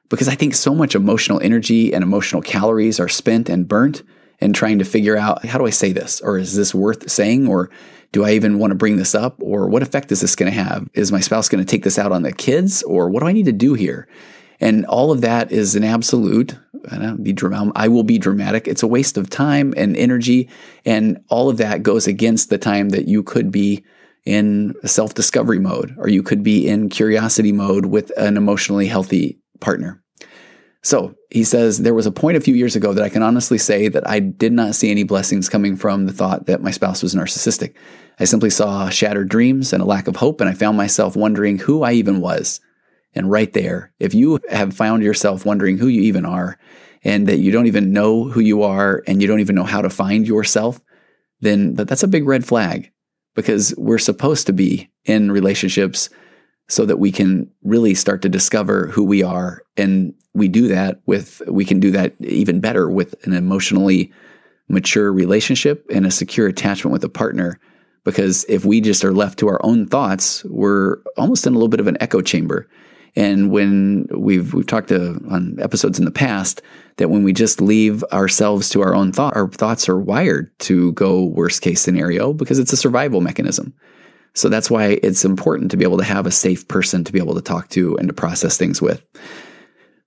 because 0.09 0.29
I 0.29 0.35
think 0.35 0.55
so 0.55 0.75
much 0.75 0.95
emotional 0.95 1.41
energy 1.41 1.93
and 1.93 2.03
emotional 2.03 2.43
calories 2.43 3.01
are 3.01 3.09
spent 3.09 3.49
and 3.49 3.69
burnt 3.69 4.03
in 4.41 4.53
trying 4.53 4.79
to 4.79 4.85
figure 4.85 5.17
out 5.17 5.45
how 5.45 5.59
do 5.59 5.67
I 5.67 5.71
say 5.71 5.93
this? 5.93 6.21
Or 6.21 6.39
is 6.39 6.55
this 6.55 6.75
worth 6.75 7.11
saying? 7.11 7.49
Or 7.49 7.71
do 8.13 8.25
I 8.25 8.33
even 8.33 8.59
want 8.59 8.71
to 8.71 8.77
bring 8.77 8.97
this 8.97 9.15
up? 9.15 9.37
Or 9.41 9.69
what 9.69 9.83
effect 9.83 10.13
is 10.13 10.21
this 10.21 10.37
going 10.37 10.51
to 10.51 10.59
have? 10.59 10.89
Is 10.95 11.13
my 11.13 11.21
spouse 11.21 11.49
going 11.49 11.65
to 11.65 11.71
take 11.71 11.85
this 11.85 11.99
out 11.99 12.13
on 12.13 12.23
the 12.23 12.33
kids? 12.33 12.83
Or 12.85 13.11
what 13.11 13.21
do 13.21 13.27
I 13.27 13.33
need 13.33 13.47
to 13.47 13.53
do 13.53 13.75
here? 13.75 14.09
And 14.61 14.87
all 14.87 15.13
of 15.13 15.21
that 15.21 15.53
is 15.53 15.77
an 15.77 15.85
absolute, 15.85 16.57
I, 16.91 17.13
be 17.13 17.33
dramatic, 17.33 17.73
I 17.77 17.89
will 17.89 18.03
be 18.03 18.19
dramatic. 18.19 18.67
It's 18.67 18.83
a 18.83 18.89
waste 18.89 19.17
of 19.17 19.31
time 19.31 19.73
and 19.77 19.97
energy. 19.97 20.49
And 20.85 21.23
all 21.29 21.49
of 21.49 21.59
that 21.59 21.83
goes 21.83 22.07
against 22.07 22.51
the 22.51 22.59
time 22.59 22.89
that 22.91 23.07
you 23.07 23.23
could 23.23 23.53
be 23.53 23.85
in 24.25 24.75
self 24.85 25.15
discovery 25.15 25.59
mode, 25.59 25.95
or 25.97 26.09
you 26.09 26.23
could 26.23 26.43
be 26.43 26.69
in 26.69 26.89
curiosity 26.89 27.53
mode 27.53 27.87
with 27.87 28.11
an 28.17 28.37
emotionally 28.37 28.87
healthy 28.87 29.39
partner. 29.61 30.03
So 30.89 31.15
he 31.29 31.45
says, 31.45 31.83
There 31.83 31.93
was 31.93 32.07
a 32.07 32.11
point 32.11 32.39
a 32.39 32.41
few 32.41 32.55
years 32.55 32.75
ago 32.75 32.95
that 32.95 33.05
I 33.05 33.11
can 33.11 33.23
honestly 33.23 33.59
say 33.59 33.89
that 33.89 34.09
I 34.09 34.21
did 34.21 34.55
not 34.55 34.75
see 34.75 34.91
any 34.91 35.03
blessings 35.03 35.51
coming 35.51 35.77
from 35.77 36.07
the 36.07 36.15
thought 36.15 36.47
that 36.47 36.63
my 36.63 36.71
spouse 36.71 37.03
was 37.03 37.15
narcissistic. 37.15 37.75
I 38.19 38.25
simply 38.25 38.49
saw 38.49 38.89
shattered 38.89 39.29
dreams 39.29 39.75
and 39.75 39.83
a 39.83 39.85
lack 39.85 40.09
of 40.09 40.17
hope, 40.17 40.41
and 40.41 40.49
I 40.49 40.55
found 40.55 40.79
myself 40.79 41.15
wondering 41.15 41.59
who 41.59 41.83
I 41.83 41.93
even 41.93 42.23
was. 42.23 42.63
And 43.15 43.31
right 43.31 43.53
there, 43.53 43.93
if 43.99 44.15
you 44.15 44.41
have 44.49 44.75
found 44.75 45.03
yourself 45.03 45.45
wondering 45.45 45.77
who 45.77 45.89
you 45.89 46.01
even 46.05 46.25
are, 46.25 46.57
and 47.05 47.27
that 47.29 47.37
you 47.37 47.53
don't 47.53 47.67
even 47.67 47.93
know 47.93 48.25
who 48.25 48.41
you 48.41 48.63
are, 48.63 49.03
and 49.07 49.21
you 49.21 49.29
don't 49.29 49.41
even 49.41 49.57
know 49.57 49.65
how 49.65 49.83
to 49.83 49.91
find 49.91 50.27
yourself, 50.27 50.81
then 51.43 51.75
that's 51.75 52.03
a 52.03 52.09
big 52.09 52.27
red 52.27 52.47
flag 52.47 52.91
because 53.35 53.75
we're 53.77 53.99
supposed 53.99 54.47
to 54.47 54.55
be 54.55 54.91
in 55.05 55.33
relationships 55.33 56.09
so 56.69 56.85
that 56.85 56.99
we 56.99 57.11
can 57.11 57.51
really 57.63 57.95
start 57.95 58.23
to 58.23 58.29
discover 58.29 58.89
who 58.89 59.03
we 59.03 59.23
are. 59.23 59.63
And 59.77 60.15
we 60.35 60.49
do 60.49 60.69
that 60.69 61.01
with, 61.07 61.43
we 61.49 61.65
can 61.65 61.81
do 61.81 61.91
that 61.93 62.15
even 62.21 62.61
better 62.61 62.91
with 62.91 63.15
an 63.27 63.33
emotionally 63.33 64.13
mature 64.69 65.13
relationship 65.13 65.87
and 65.91 66.07
a 66.07 66.11
secure 66.11 66.47
attachment 66.47 66.93
with 66.93 67.03
a 67.05 67.09
partner. 67.09 67.59
Because 68.05 68.45
if 68.49 68.65
we 68.65 68.81
just 68.81 69.05
are 69.05 69.13
left 69.13 69.39
to 69.41 69.49
our 69.49 69.61
own 69.65 69.87
thoughts, 69.87 70.45
we're 70.45 70.99
almost 71.17 71.47
in 71.47 71.55
a 71.55 71.57
little 71.57 71.69
bit 71.69 71.81
of 71.81 71.87
an 71.87 71.97
echo 72.01 72.21
chamber. 72.21 72.69
And 73.17 73.51
when 73.51 74.07
we've 74.11 74.55
we've 74.55 74.67
talked 74.67 74.89
to, 74.89 75.21
on 75.31 75.59
episodes 75.61 75.99
in 75.99 76.05
the 76.05 76.11
past 76.11 76.63
that 76.99 77.11
when 77.11 77.25
we 77.25 77.33
just 77.33 77.61
leave 77.61 78.05
ourselves 78.13 78.69
to 78.71 78.83
our 78.83 78.95
own 78.95 79.13
thought, 79.13 79.37
our 79.37 79.49
thoughts 79.49 79.89
are 79.89 79.99
wired 79.99 80.57
to 80.61 80.93
go 80.93 81.25
worst 81.25 81.63
case 81.63 81.81
scenario 81.81 82.33
because 82.33 82.59
it's 82.59 82.73
a 82.73 82.77
survival 82.77 83.21
mechanism. 83.21 83.75
So 84.39 84.49
that's 84.49 84.71
why 84.71 84.99
it's 85.03 85.25
important 85.25 85.71
to 85.73 85.77
be 85.77 85.85
able 85.85 85.99
to 85.99 86.05
have 86.05 86.27
a 86.27 86.31
safe 86.31 86.69
person 86.69 87.05
to 87.05 87.13
be 87.13 87.19
able 87.19 87.35
to 87.35 87.41
talk 87.41 87.69
to 87.71 87.97
and 87.97 88.09
to 88.09 88.15
process 88.15 88.57
things 88.57 88.81
with. 88.81 89.05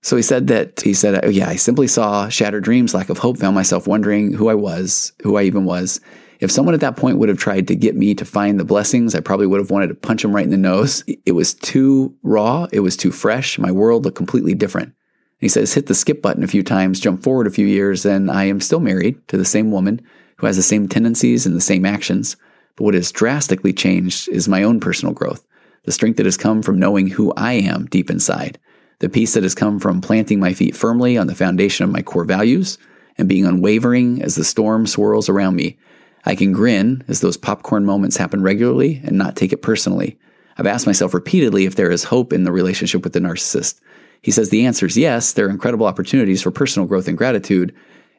So 0.00 0.16
he 0.16 0.22
said 0.22 0.48
that 0.48 0.80
he 0.80 0.94
said, 0.94 1.24
oh, 1.24 1.28
"Yeah, 1.28 1.48
I 1.48 1.56
simply 1.56 1.86
saw 1.86 2.28
shattered 2.28 2.64
dreams, 2.64 2.94
lack 2.94 3.08
of 3.08 3.18
hope, 3.18 3.38
found 3.38 3.54
myself 3.54 3.86
wondering 3.86 4.32
who 4.32 4.48
I 4.48 4.54
was, 4.54 5.12
who 5.22 5.36
I 5.36 5.42
even 5.42 5.64
was." 5.64 6.00
If 6.40 6.50
someone 6.50 6.74
at 6.74 6.80
that 6.80 6.96
point 6.96 7.18
would 7.18 7.28
have 7.28 7.38
tried 7.38 7.68
to 7.68 7.76
get 7.76 7.94
me 7.94 8.14
to 8.16 8.24
find 8.24 8.58
the 8.58 8.64
blessings, 8.64 9.14
I 9.14 9.20
probably 9.20 9.46
would 9.46 9.60
have 9.60 9.70
wanted 9.70 9.88
to 9.88 9.94
punch 9.94 10.24
him 10.24 10.34
right 10.34 10.44
in 10.44 10.50
the 10.50 10.56
nose. 10.56 11.04
It 11.06 11.32
was 11.36 11.54
too 11.54 12.16
raw. 12.24 12.66
It 12.72 12.80
was 12.80 12.96
too 12.96 13.12
fresh. 13.12 13.60
My 13.60 13.70
world 13.70 14.04
looked 14.04 14.16
completely 14.16 14.54
different. 14.54 14.92
He 15.38 15.48
says, 15.48 15.74
hit 15.74 15.86
the 15.86 15.94
skip 15.94 16.20
button 16.20 16.42
a 16.42 16.48
few 16.48 16.64
times, 16.64 16.98
jump 16.98 17.22
forward 17.22 17.46
a 17.46 17.50
few 17.50 17.66
years, 17.66 18.04
and 18.04 18.28
I 18.28 18.44
am 18.44 18.60
still 18.60 18.80
married 18.80 19.28
to 19.28 19.36
the 19.36 19.44
same 19.44 19.70
woman 19.70 20.00
who 20.38 20.46
has 20.46 20.56
the 20.56 20.62
same 20.62 20.88
tendencies 20.88 21.46
and 21.46 21.54
the 21.54 21.60
same 21.60 21.86
actions. 21.86 22.36
But 22.76 22.84
what 22.84 22.94
has 22.94 23.12
drastically 23.12 23.72
changed 23.72 24.28
is 24.28 24.48
my 24.48 24.62
own 24.62 24.80
personal 24.80 25.14
growth, 25.14 25.46
the 25.84 25.92
strength 25.92 26.16
that 26.16 26.26
has 26.26 26.36
come 26.36 26.62
from 26.62 26.78
knowing 26.78 27.08
who 27.08 27.32
I 27.36 27.54
am 27.54 27.86
deep 27.86 28.10
inside, 28.10 28.58
the 29.00 29.08
peace 29.08 29.34
that 29.34 29.42
has 29.42 29.54
come 29.54 29.78
from 29.78 30.00
planting 30.00 30.40
my 30.40 30.52
feet 30.52 30.76
firmly 30.76 31.18
on 31.18 31.26
the 31.26 31.34
foundation 31.34 31.84
of 31.84 31.90
my 31.90 32.02
core 32.02 32.24
values 32.24 32.78
and 33.18 33.28
being 33.28 33.44
unwavering 33.44 34.22
as 34.22 34.36
the 34.36 34.44
storm 34.44 34.86
swirls 34.86 35.28
around 35.28 35.56
me 35.56 35.76
I 36.24 36.34
can 36.34 36.52
grin 36.52 37.04
as 37.08 37.20
those 37.20 37.36
popcorn 37.36 37.84
moments 37.84 38.16
happen 38.16 38.42
regularly 38.42 39.00
and 39.04 39.18
not 39.18 39.36
take 39.36 39.52
it 39.52 39.62
personally. 39.62 40.18
I've 40.56 40.66
asked 40.66 40.86
myself 40.86 41.14
repeatedly 41.14 41.64
if 41.64 41.74
there 41.74 41.90
is 41.90 42.04
hope 42.04 42.32
in 42.32 42.44
the 42.44 42.52
relationship 42.52 43.02
with 43.02 43.12
the 43.12 43.20
narcissist. 43.20 43.80
He 44.20 44.30
says 44.30 44.50
the 44.50 44.64
answer 44.64 44.86
is 44.86 44.96
yes, 44.96 45.32
there 45.32 45.46
are 45.46 45.50
incredible 45.50 45.86
opportunities 45.86 46.42
for 46.42 46.50
personal 46.50 46.86
growth 46.86 47.08
and 47.08 47.18
gratitude. 47.18 47.74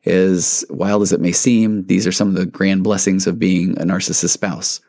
As 0.05 0.65
wild 0.69 1.01
as 1.01 1.13
it 1.13 1.21
may 1.21 1.31
seem, 1.31 1.85
these 1.85 2.05
are 2.05 2.11
some 2.11 2.27
of 2.27 2.35
the 2.35 2.45
grand 2.45 2.83
blessings 2.83 3.25
of 3.25 3.39
being 3.39 3.77
a 3.77 3.83
narcissist 3.83 4.29
spouse. 4.29 4.81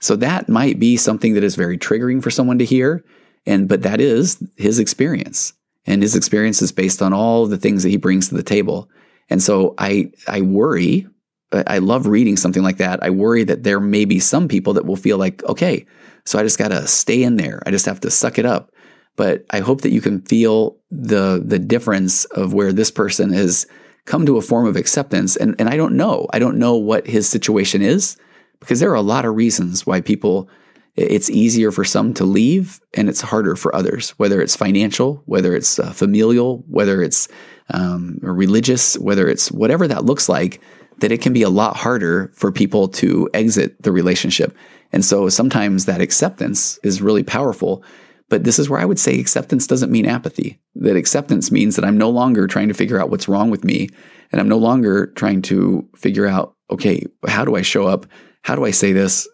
So 0.00 0.16
that 0.16 0.48
might 0.48 0.78
be 0.78 0.96
something 0.96 1.34
that 1.34 1.44
is 1.44 1.56
very 1.56 1.78
triggering 1.78 2.22
for 2.22 2.30
someone 2.30 2.58
to 2.58 2.64
hear, 2.64 3.04
and 3.46 3.68
but 3.68 3.82
that 3.82 4.00
is 4.00 4.42
his 4.56 4.78
experience. 4.78 5.52
And 5.86 6.02
his 6.02 6.14
experience 6.14 6.60
is 6.60 6.72
based 6.72 7.00
on 7.00 7.12
all 7.12 7.46
the 7.46 7.56
things 7.56 7.82
that 7.82 7.88
he 7.88 7.96
brings 7.96 8.28
to 8.28 8.34
the 8.34 8.42
table. 8.42 8.90
And 9.30 9.42
so 9.42 9.74
I 9.78 10.10
I 10.26 10.42
worry 10.42 11.06
I 11.52 11.78
love 11.78 12.06
reading 12.06 12.36
something 12.36 12.62
like 12.62 12.76
that. 12.76 13.02
I 13.02 13.10
worry 13.10 13.44
that 13.44 13.62
there 13.62 13.80
may 13.80 14.04
be 14.04 14.20
some 14.20 14.48
people 14.48 14.74
that 14.74 14.84
will 14.84 14.96
feel 14.96 15.16
like, 15.16 15.42
okay, 15.44 15.86
so 16.24 16.38
I 16.38 16.42
just 16.42 16.58
got 16.58 16.68
to 16.68 16.86
stay 16.86 17.22
in 17.22 17.36
there. 17.36 17.62
I 17.64 17.70
just 17.70 17.86
have 17.86 18.00
to 18.00 18.10
suck 18.10 18.38
it 18.38 18.44
up. 18.44 18.72
But 19.16 19.46
I 19.50 19.60
hope 19.60 19.80
that 19.80 19.90
you 19.90 20.00
can 20.00 20.20
feel 20.22 20.76
the 20.90 21.42
the 21.44 21.58
difference 21.58 22.24
of 22.26 22.52
where 22.52 22.72
this 22.72 22.90
person 22.90 23.32
has 23.32 23.66
come 24.08 24.26
to 24.26 24.38
a 24.38 24.42
form 24.42 24.66
of 24.66 24.76
acceptance. 24.76 25.36
And 25.36 25.54
and 25.58 25.68
I 25.68 25.76
don't 25.76 25.96
know. 25.96 26.26
I 26.32 26.38
don't 26.38 26.58
know 26.58 26.74
what 26.76 27.06
his 27.06 27.28
situation 27.28 27.82
is 27.82 28.16
because 28.58 28.80
there 28.80 28.90
are 28.90 28.94
a 28.94 29.12
lot 29.14 29.24
of 29.24 29.36
reasons 29.36 29.86
why 29.86 30.00
people 30.00 30.48
it's 30.96 31.30
easier 31.30 31.70
for 31.70 31.84
some 31.84 32.12
to 32.14 32.24
leave 32.24 32.80
and 32.94 33.08
it's 33.08 33.20
harder 33.20 33.54
for 33.54 33.72
others, 33.72 34.10
whether 34.18 34.40
it's 34.40 34.56
financial, 34.56 35.22
whether 35.26 35.54
it's 35.54 35.78
uh, 35.78 35.92
familial, 35.92 36.64
whether 36.66 37.00
it's 37.02 37.28
um, 37.70 38.18
religious, 38.20 38.98
whether 38.98 39.28
it's 39.28 39.52
whatever 39.52 39.86
that 39.86 40.04
looks 40.04 40.28
like 40.28 40.60
that 40.98 41.12
it 41.12 41.22
can 41.22 41.32
be 41.32 41.42
a 41.42 41.48
lot 41.50 41.76
harder 41.76 42.32
for 42.34 42.50
people 42.50 42.88
to 42.88 43.30
exit 43.32 43.80
the 43.80 43.92
relationship. 43.92 44.56
And 44.90 45.04
so 45.04 45.28
sometimes 45.28 45.84
that 45.84 46.00
acceptance 46.00 46.80
is 46.82 47.00
really 47.00 47.22
powerful. 47.22 47.84
But 48.28 48.44
this 48.44 48.58
is 48.58 48.68
where 48.68 48.80
I 48.80 48.84
would 48.84 48.98
say 48.98 49.18
acceptance 49.18 49.66
doesn't 49.66 49.92
mean 49.92 50.06
apathy. 50.06 50.60
That 50.74 50.96
acceptance 50.96 51.50
means 51.50 51.76
that 51.76 51.84
I'm 51.84 51.96
no 51.96 52.10
longer 52.10 52.46
trying 52.46 52.68
to 52.68 52.74
figure 52.74 53.00
out 53.00 53.10
what's 53.10 53.28
wrong 53.28 53.50
with 53.50 53.64
me. 53.64 53.88
And 54.30 54.40
I'm 54.40 54.48
no 54.48 54.58
longer 54.58 55.06
trying 55.08 55.42
to 55.42 55.88
figure 55.96 56.26
out, 56.26 56.54
okay, 56.70 57.06
how 57.26 57.44
do 57.44 57.56
I 57.56 57.62
show 57.62 57.86
up? 57.86 58.06
How 58.42 58.54
do 58.54 58.64
I 58.64 58.70
say 58.70 58.92
this? 58.92 59.26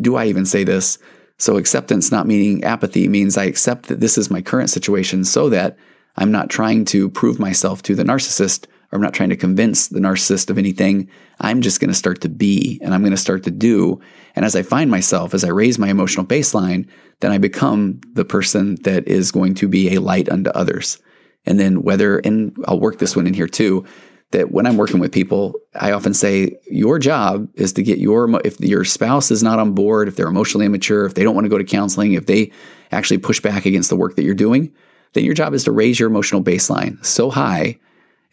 Do 0.00 0.16
I 0.16 0.26
even 0.26 0.44
say 0.44 0.64
this? 0.64 0.98
So 1.38 1.56
acceptance 1.56 2.12
not 2.12 2.26
meaning 2.26 2.62
apathy 2.64 3.08
means 3.08 3.36
I 3.36 3.44
accept 3.44 3.88
that 3.88 4.00
this 4.00 4.18
is 4.18 4.30
my 4.30 4.42
current 4.42 4.70
situation 4.70 5.24
so 5.24 5.48
that 5.48 5.76
I'm 6.16 6.30
not 6.30 6.50
trying 6.50 6.84
to 6.86 7.08
prove 7.10 7.40
myself 7.40 7.82
to 7.82 7.94
the 7.94 8.04
narcissist 8.04 8.66
I'm 8.94 9.00
not 9.00 9.12
trying 9.12 9.30
to 9.30 9.36
convince 9.36 9.88
the 9.88 9.98
narcissist 9.98 10.50
of 10.50 10.56
anything. 10.56 11.10
I'm 11.40 11.62
just 11.62 11.80
going 11.80 11.90
to 11.90 11.94
start 11.94 12.20
to 12.20 12.28
be 12.28 12.78
and 12.80 12.94
I'm 12.94 13.02
going 13.02 13.10
to 13.10 13.16
start 13.16 13.42
to 13.42 13.50
do. 13.50 14.00
And 14.36 14.44
as 14.44 14.54
I 14.54 14.62
find 14.62 14.88
myself, 14.88 15.34
as 15.34 15.42
I 15.42 15.48
raise 15.48 15.80
my 15.80 15.88
emotional 15.88 16.24
baseline, 16.24 16.88
then 17.18 17.32
I 17.32 17.38
become 17.38 18.00
the 18.12 18.24
person 18.24 18.76
that 18.82 19.08
is 19.08 19.32
going 19.32 19.54
to 19.54 19.66
be 19.66 19.94
a 19.94 20.00
light 20.00 20.28
unto 20.28 20.50
others. 20.50 20.98
And 21.44 21.58
then 21.58 21.82
whether, 21.82 22.18
and 22.18 22.56
I'll 22.66 22.78
work 22.78 23.00
this 23.00 23.16
one 23.16 23.26
in 23.26 23.34
here 23.34 23.48
too, 23.48 23.84
that 24.30 24.52
when 24.52 24.64
I'm 24.64 24.76
working 24.76 25.00
with 25.00 25.12
people, 25.12 25.54
I 25.74 25.90
often 25.90 26.14
say 26.14 26.56
your 26.70 27.00
job 27.00 27.48
is 27.54 27.72
to 27.72 27.82
get 27.82 27.98
your, 27.98 28.40
if 28.44 28.60
your 28.60 28.84
spouse 28.84 29.32
is 29.32 29.42
not 29.42 29.58
on 29.58 29.72
board, 29.72 30.06
if 30.06 30.14
they're 30.14 30.28
emotionally 30.28 30.66
immature, 30.66 31.04
if 31.04 31.14
they 31.14 31.24
don't 31.24 31.34
want 31.34 31.46
to 31.46 31.50
go 31.50 31.58
to 31.58 31.64
counseling, 31.64 32.12
if 32.12 32.26
they 32.26 32.52
actually 32.92 33.18
push 33.18 33.40
back 33.40 33.66
against 33.66 33.90
the 33.90 33.96
work 33.96 34.14
that 34.14 34.22
you're 34.22 34.34
doing, 34.34 34.72
then 35.14 35.24
your 35.24 35.34
job 35.34 35.52
is 35.52 35.64
to 35.64 35.72
raise 35.72 35.98
your 35.98 36.08
emotional 36.08 36.42
baseline 36.42 37.04
so 37.04 37.28
high 37.28 37.78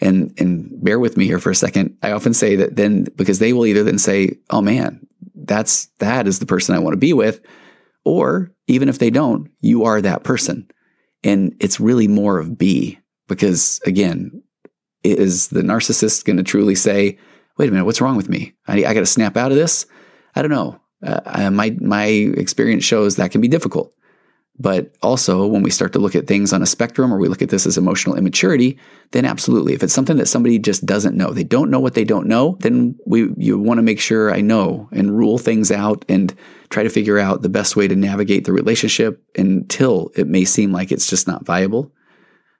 and 0.02 0.34
and 0.40 0.84
bear 0.84 1.00
with 1.00 1.16
me 1.16 1.26
here 1.26 1.40
for 1.40 1.52
a 1.52 1.56
second. 1.56 1.98
I 2.02 2.12
often 2.12 2.34
say 2.34 2.56
that 2.56 2.76
then 2.76 3.06
because 3.16 3.40
they 3.40 3.54
will 3.54 3.66
either 3.66 3.84
then 3.84 4.00
say, 4.00 4.38
"Oh 4.50 4.62
man, 4.62 5.06
that's 5.36 5.86
that 6.00 6.28
is 6.28 6.40
the 6.40 6.46
person 6.46 6.76
I 6.76 6.80
want 6.80 6.94
to 6.94 6.98
be 6.98 7.14
with," 7.14 7.40
or 8.04 8.52
even 8.68 8.90
if 8.90 9.00
they 9.00 9.10
don't, 9.10 9.50
you 9.62 9.84
are 9.86 10.02
that 10.02 10.24
person. 10.24 10.70
And 11.24 11.56
it's 11.60 11.80
really 11.80 12.08
more 12.08 12.40
of 12.40 12.58
be 12.58 13.00
because 13.28 13.80
again, 13.86 14.42
is 15.04 15.50
the 15.50 15.62
narcissist 15.62 16.26
going 16.26 16.38
to 16.38 16.44
truly 16.44 16.76
say, 16.76 17.18
"Wait 17.58 17.70
a 17.70 17.72
minute, 17.72 17.86
what's 17.86 18.02
wrong 18.02 18.18
with 18.18 18.30
me? 18.30 18.54
I, 18.68 18.84
I 18.86 18.94
got 18.94 19.02
to 19.02 19.06
snap 19.06 19.38
out 19.38 19.52
of 19.52 19.58
this"? 19.58 19.86
I 20.36 20.42
don't 20.42 20.52
know. 20.52 20.80
Uh, 21.04 21.50
my 21.52 21.76
my 21.80 22.06
experience 22.06 22.84
shows 22.84 23.16
that 23.16 23.32
can 23.32 23.42
be 23.42 23.48
difficult. 23.48 23.94
But 24.60 24.94
also, 25.02 25.48
when 25.48 25.64
we 25.64 25.72
start 25.72 25.94
to 25.94 26.00
look 26.00 26.16
at 26.16 26.28
things 26.28 26.54
on 26.54 26.62
a 26.62 26.68
spectrum 26.68 27.12
or 27.14 27.18
we 27.18 27.30
look 27.30 27.42
at 27.42 27.50
this 27.50 27.66
as 27.66 27.78
emotional 27.78 28.16
immaturity, 28.16 28.78
then 29.12 29.26
absolutely. 29.26 29.74
If 29.74 29.82
it's 29.82 29.94
something 29.94 30.18
that 30.18 30.28
somebody 30.28 30.60
just 30.60 30.86
doesn't 30.86 31.18
know, 31.18 31.32
they 31.32 31.44
don't 31.44 31.72
know 31.72 31.80
what 31.80 31.96
they 31.96 32.04
don't 32.04 32.28
know, 32.28 32.58
then 32.60 32.96
we 33.06 33.32
you 33.38 33.58
want 33.58 33.80
to 33.80 33.84
make 33.84 34.00
sure 34.00 34.32
I 34.32 34.42
know 34.42 34.88
and 34.92 35.18
rule 35.18 35.38
things 35.38 35.72
out 35.72 36.06
and 36.10 36.36
try 36.70 36.84
to 36.84 36.90
figure 36.90 37.18
out 37.18 37.42
the 37.42 37.50
best 37.50 37.76
way 37.76 37.88
to 37.88 37.96
navigate 37.96 38.46
the 38.46 38.54
relationship 38.54 39.24
until 39.36 40.12
it 40.16 40.28
may 40.28 40.46
seem 40.46 40.72
like 40.72 40.92
it's 40.92 41.08
just 41.08 41.28
not 41.28 41.46
viable. 41.46 41.92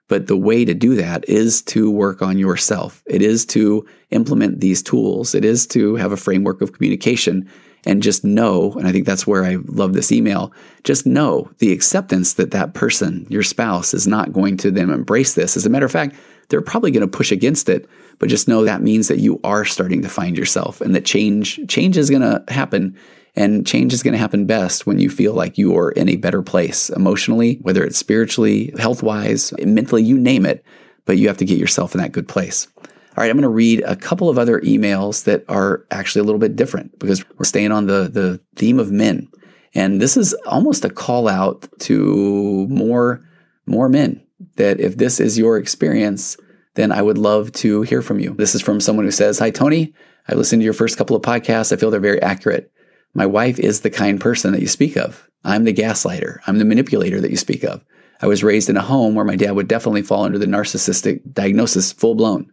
But 0.08 0.26
the 0.26 0.36
way 0.36 0.64
to 0.64 0.74
do 0.74 0.96
that 0.96 1.28
is 1.28 1.62
to 1.62 1.90
work 1.90 2.20
on 2.20 2.38
yourself. 2.38 3.02
It 3.06 3.22
is 3.22 3.46
to 3.46 3.86
implement 4.10 4.60
these 4.60 4.82
tools. 4.82 5.34
It 5.34 5.44
is 5.44 5.66
to 5.68 5.94
have 5.96 6.12
a 6.12 6.16
framework 6.16 6.60
of 6.62 6.72
communication 6.72 7.48
and 7.84 8.02
just 8.02 8.24
know, 8.24 8.72
and 8.72 8.86
I 8.86 8.92
think 8.92 9.06
that's 9.06 9.26
where 9.26 9.44
I 9.44 9.56
love 9.66 9.92
this 9.92 10.12
email, 10.12 10.52
just 10.84 11.06
know 11.06 11.50
the 11.58 11.72
acceptance 11.72 12.34
that 12.34 12.52
that 12.52 12.74
person, 12.74 13.26
your 13.28 13.42
spouse, 13.42 13.92
is 13.92 14.06
not 14.06 14.32
going 14.32 14.56
to 14.58 14.70
then 14.70 14.90
embrace 14.90 15.34
this. 15.34 15.56
As 15.56 15.66
a 15.66 15.70
matter 15.70 15.86
of 15.86 15.92
fact, 15.92 16.14
they're 16.48 16.60
probably 16.60 16.90
going 16.90 17.08
to 17.08 17.16
push 17.16 17.32
against 17.32 17.68
it, 17.68 17.88
but 18.18 18.28
just 18.28 18.46
know 18.46 18.64
that 18.64 18.82
means 18.82 19.08
that 19.08 19.18
you 19.18 19.40
are 19.42 19.64
starting 19.64 20.02
to 20.02 20.08
find 20.08 20.36
yourself 20.36 20.80
and 20.80 20.94
that 20.94 21.04
change 21.04 21.60
change 21.68 21.96
is 21.96 22.10
going 22.10 22.22
to 22.22 22.44
happen 22.52 22.96
and 23.34 23.66
change 23.66 23.92
is 23.92 24.02
going 24.02 24.12
to 24.12 24.18
happen 24.18 24.44
best 24.46 24.86
when 24.86 24.98
you 24.98 25.08
feel 25.08 25.32
like 25.32 25.56
you 25.56 25.76
are 25.76 25.90
in 25.92 26.08
a 26.08 26.16
better 26.16 26.42
place 26.42 26.90
emotionally, 26.90 27.58
whether 27.62 27.82
it's 27.82 27.96
spiritually, 27.98 28.72
health-wise, 28.78 29.54
mentally, 29.64 30.02
you 30.02 30.18
name 30.18 30.44
it, 30.44 30.62
but 31.06 31.16
you 31.16 31.28
have 31.28 31.38
to 31.38 31.46
get 31.46 31.58
yourself 31.58 31.94
in 31.94 32.00
that 32.00 32.12
good 32.12 32.28
place. 32.28 32.68
All 33.14 33.22
right, 33.22 33.30
I'm 33.30 33.36
going 33.36 33.42
to 33.42 33.48
read 33.50 33.82
a 33.82 33.94
couple 33.94 34.30
of 34.30 34.38
other 34.38 34.60
emails 34.62 35.24
that 35.24 35.44
are 35.46 35.84
actually 35.90 36.20
a 36.20 36.24
little 36.24 36.38
bit 36.38 36.56
different 36.56 36.98
because 36.98 37.28
we're 37.36 37.44
staying 37.44 37.70
on 37.70 37.86
the, 37.86 38.08
the 38.08 38.40
theme 38.56 38.78
of 38.78 38.90
men. 38.90 39.28
And 39.74 40.00
this 40.00 40.16
is 40.16 40.32
almost 40.46 40.86
a 40.86 40.90
call 40.90 41.28
out 41.28 41.68
to 41.80 42.66
more, 42.68 43.22
more 43.66 43.90
men 43.90 44.22
that 44.56 44.80
if 44.80 44.96
this 44.96 45.20
is 45.20 45.38
your 45.38 45.58
experience, 45.58 46.38
then 46.74 46.90
I 46.90 47.02
would 47.02 47.18
love 47.18 47.52
to 47.52 47.82
hear 47.82 48.00
from 48.00 48.18
you. 48.18 48.34
This 48.34 48.54
is 48.54 48.62
from 48.62 48.80
someone 48.80 49.04
who 49.04 49.10
says, 49.10 49.38
Hi, 49.40 49.50
Tony. 49.50 49.92
I 50.28 50.34
listened 50.34 50.60
to 50.60 50.64
your 50.64 50.72
first 50.72 50.96
couple 50.96 51.14
of 51.14 51.22
podcasts. 51.22 51.70
I 51.70 51.76
feel 51.76 51.90
they're 51.90 52.00
very 52.00 52.22
accurate. 52.22 52.72
My 53.12 53.26
wife 53.26 53.58
is 53.58 53.80
the 53.80 53.90
kind 53.90 54.20
person 54.20 54.52
that 54.52 54.62
you 54.62 54.68
speak 54.68 54.96
of. 54.96 55.28
I'm 55.44 55.64
the 55.64 55.74
gaslighter. 55.74 56.38
I'm 56.46 56.58
the 56.58 56.64
manipulator 56.64 57.20
that 57.20 57.30
you 57.30 57.36
speak 57.36 57.62
of. 57.62 57.84
I 58.22 58.26
was 58.26 58.44
raised 58.44 58.70
in 58.70 58.76
a 58.76 58.82
home 58.82 59.14
where 59.14 59.24
my 59.24 59.36
dad 59.36 59.52
would 59.52 59.68
definitely 59.68 60.02
fall 60.02 60.24
under 60.24 60.38
the 60.38 60.46
narcissistic 60.46 61.20
diagnosis 61.32 61.92
full 61.92 62.14
blown. 62.14 62.50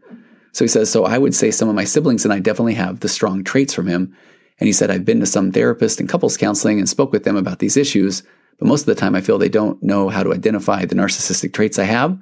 So 0.52 0.64
he 0.64 0.70
says, 0.70 0.90
So 0.90 1.06
I 1.06 1.18
would 1.18 1.36
say 1.36 1.52
some 1.52 1.70
of 1.70 1.76
my 1.76 1.84
siblings 1.84 2.26
and 2.26 2.34
I 2.34 2.40
definitely 2.40 2.76
have 2.76 3.00
the 3.00 3.10
strong 3.10 3.44
traits 3.44 3.74
from 3.74 3.88
him. 3.88 4.16
And 4.60 4.68
he 4.68 4.74
said, 4.74 4.92
I've 4.92 5.06
been 5.06 5.22
to 5.22 5.26
some 5.26 5.52
therapists 5.52 6.00
and 6.00 6.10
couples 6.10 6.38
counseling 6.38 6.80
and 6.80 6.90
spoke 6.90 7.12
with 7.12 7.24
them 7.24 7.38
about 7.38 7.60
these 7.60 7.78
issues, 7.78 8.24
but 8.58 8.68
most 8.68 8.82
of 8.82 8.88
the 8.88 8.96
time 8.96 9.16
I 9.16 9.22
feel 9.22 9.38
they 9.38 9.48
don't 9.48 9.82
know 9.82 10.10
how 10.10 10.24
to 10.24 10.34
identify 10.34 10.86
the 10.86 10.96
narcissistic 10.96 11.54
traits 11.54 11.80
I 11.80 11.86
have 11.86 12.20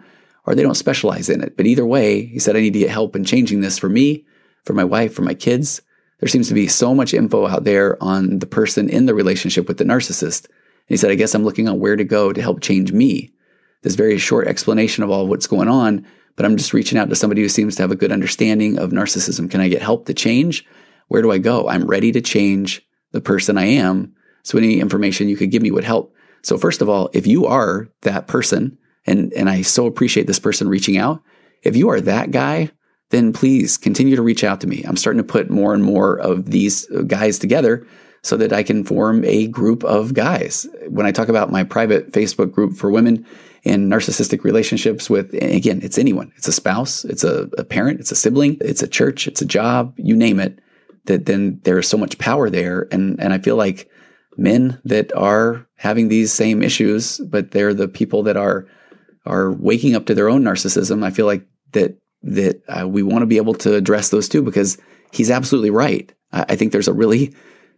or 0.48 0.56
they 0.56 0.64
don't 0.64 0.76
specialize 0.76 1.30
in 1.30 1.42
it. 1.42 1.58
But 1.58 1.68
either 1.68 1.86
way, 1.86 2.26
he 2.26 2.40
said, 2.40 2.56
I 2.56 2.62
need 2.62 2.74
to 2.74 2.80
get 2.80 2.90
help 2.90 3.16
in 3.16 3.26
changing 3.26 3.62
this 3.62 3.78
for 3.78 3.90
me, 3.90 4.26
for 4.64 4.74
my 4.74 4.84
wife, 4.84 5.14
for 5.14 5.22
my 5.22 5.34
kids. 5.34 5.82
There 6.20 6.30
seems 6.30 6.48
to 6.48 6.54
be 6.54 6.68
so 6.68 6.96
much 6.96 7.14
info 7.14 7.48
out 7.48 7.66
there 7.66 8.02
on 8.02 8.40
the 8.40 8.48
person 8.48 8.90
in 8.90 9.06
the 9.06 9.14
relationship 9.14 9.68
with 9.68 9.78
the 9.78 9.84
narcissist. 9.84 10.46
And 10.46 10.54
he 10.88 10.98
said, 10.98 11.12
I 11.12 11.16
guess 11.16 11.36
I'm 11.36 11.44
looking 11.44 11.68
on 11.68 11.80
where 11.80 11.98
to 11.98 12.04
go 12.04 12.32
to 12.32 12.42
help 12.42 12.62
change 12.62 12.94
me. 12.94 13.32
This 13.84 13.96
very 13.96 14.18
short 14.18 14.48
explanation 14.48 15.04
of 15.04 15.12
all 15.12 15.28
what's 15.28 15.48
going 15.48 15.68
on 15.68 16.08
but 16.38 16.46
I'm 16.46 16.56
just 16.56 16.74
reaching 16.74 16.98
out 16.98 17.10
to 17.10 17.16
somebody 17.16 17.42
who 17.42 17.50
seems 17.50 17.76
to 17.76 17.84
have 17.84 17.92
a 17.92 17.98
good 17.98 18.14
understanding 18.14 18.80
of 18.80 18.92
narcissism. 18.92 19.52
Can 19.52 19.60
I 19.60 19.68
get 19.68 19.82
help 19.82 20.06
to 20.06 20.14
change? 20.14 20.64
Where 21.10 21.22
do 21.22 21.32
I 21.34 21.40
go? 21.40 21.68
I'm 21.68 21.86
ready 21.86 22.14
to 22.14 22.22
change 22.22 22.82
the 23.12 23.20
person 23.20 23.58
I 23.58 23.66
am. 23.66 24.14
So 24.44 24.58
any 24.58 24.80
information 24.80 25.28
you 25.28 25.36
could 25.36 25.52
give 25.52 25.62
me 25.62 25.72
would 25.72 25.84
help. 25.84 26.14
So 26.44 26.58
first 26.58 26.82
of 26.82 26.88
all, 26.88 27.10
if 27.12 27.28
you 27.28 27.46
are 27.46 27.90
that 28.04 28.28
person 28.28 28.78
And, 29.08 29.34
and 29.34 29.50
I 29.50 29.62
so 29.64 29.86
appreciate 29.88 30.28
this 30.28 30.40
person 30.40 30.68
reaching 30.68 30.98
out. 30.98 31.24
If 31.64 31.76
you 31.76 31.90
are 31.90 32.02
that 32.02 32.32
guy, 32.32 32.70
then 33.10 33.32
please 33.32 33.78
continue 33.78 34.16
to 34.18 34.22
reach 34.22 34.44
out 34.44 34.60
to 34.62 34.68
me. 34.68 34.84
I'm 34.86 34.98
starting 34.98 35.24
to 35.24 35.28
put 35.28 35.50
more 35.50 35.74
and 35.74 35.84
more 35.84 36.20
of 36.20 36.52
these 36.52 36.86
guys 37.08 37.40
together 37.40 37.88
so 38.22 38.36
that 38.36 38.52
I 38.52 38.64
can 38.64 38.84
form 38.84 39.24
a 39.24 39.48
group 39.48 39.84
of 39.86 40.14
guys. 40.14 40.68
When 40.90 41.06
I 41.06 41.12
talk 41.12 41.30
about 41.30 41.52
my 41.52 41.64
private 41.64 42.12
Facebook 42.12 42.52
group 42.52 42.76
for 42.76 42.92
women 42.92 43.26
in 43.68 43.90
narcissistic 43.90 44.44
relationships 44.44 45.10
with, 45.10 45.34
again, 45.34 45.80
it's 45.84 45.98
anyone. 45.98 46.32
It's 46.38 46.48
a 46.48 46.54
spouse, 46.54 47.06
it's 47.06 47.24
a, 47.24 47.50
a 47.58 47.64
parent, 47.64 48.00
it's 48.00 48.12
a 48.12 48.16
sibling, 48.16 48.58
it's 48.62 48.82
a 48.82 48.88
church, 48.88 49.28
it's 49.28 49.42
a 49.42 49.46
job, 49.46 49.94
you 49.98 50.16
name 50.16 50.40
it, 50.40 50.60
that 51.06 51.26
then 51.26 51.60
there 51.64 51.78
is 51.78 51.88
so 51.88 51.98
much 51.98 52.18
power 52.18 52.50
there. 52.50 52.88
And, 52.92 53.20
and 53.20 53.34
I 53.34 53.40
feel 53.40 53.58
like 53.58 53.90
men 54.38 54.80
that 54.86 55.16
are 55.16 55.68
having 55.76 56.08
these 56.08 56.32
same 56.32 56.64
issues, 56.64 57.20
but 57.20 57.52
they're 57.52 57.74
the 57.74 57.88
people 57.88 58.24
that 58.24 58.38
are, 58.38 58.68
are 59.26 59.52
waking 59.52 59.96
up 59.96 60.06
to 60.06 60.16
their 60.16 60.30
own 60.30 60.44
narcissism. 60.44 61.04
I 61.04 61.12
feel 61.12 61.26
like 61.26 61.46
that, 61.74 61.98
that 62.24 62.62
uh, 62.70 62.88
we 62.88 63.04
want 63.04 63.22
to 63.22 63.28
be 63.28 63.38
able 63.38 63.56
to 63.56 63.76
address 63.76 64.10
those 64.10 64.30
too, 64.30 64.42
because 64.42 64.78
he's 65.12 65.32
absolutely 65.32 65.72
right. 65.72 66.14
I, 66.32 66.46
I 66.50 66.56
think 66.56 66.72
there's 66.72 66.88
a 66.88 66.94
really 66.94 67.36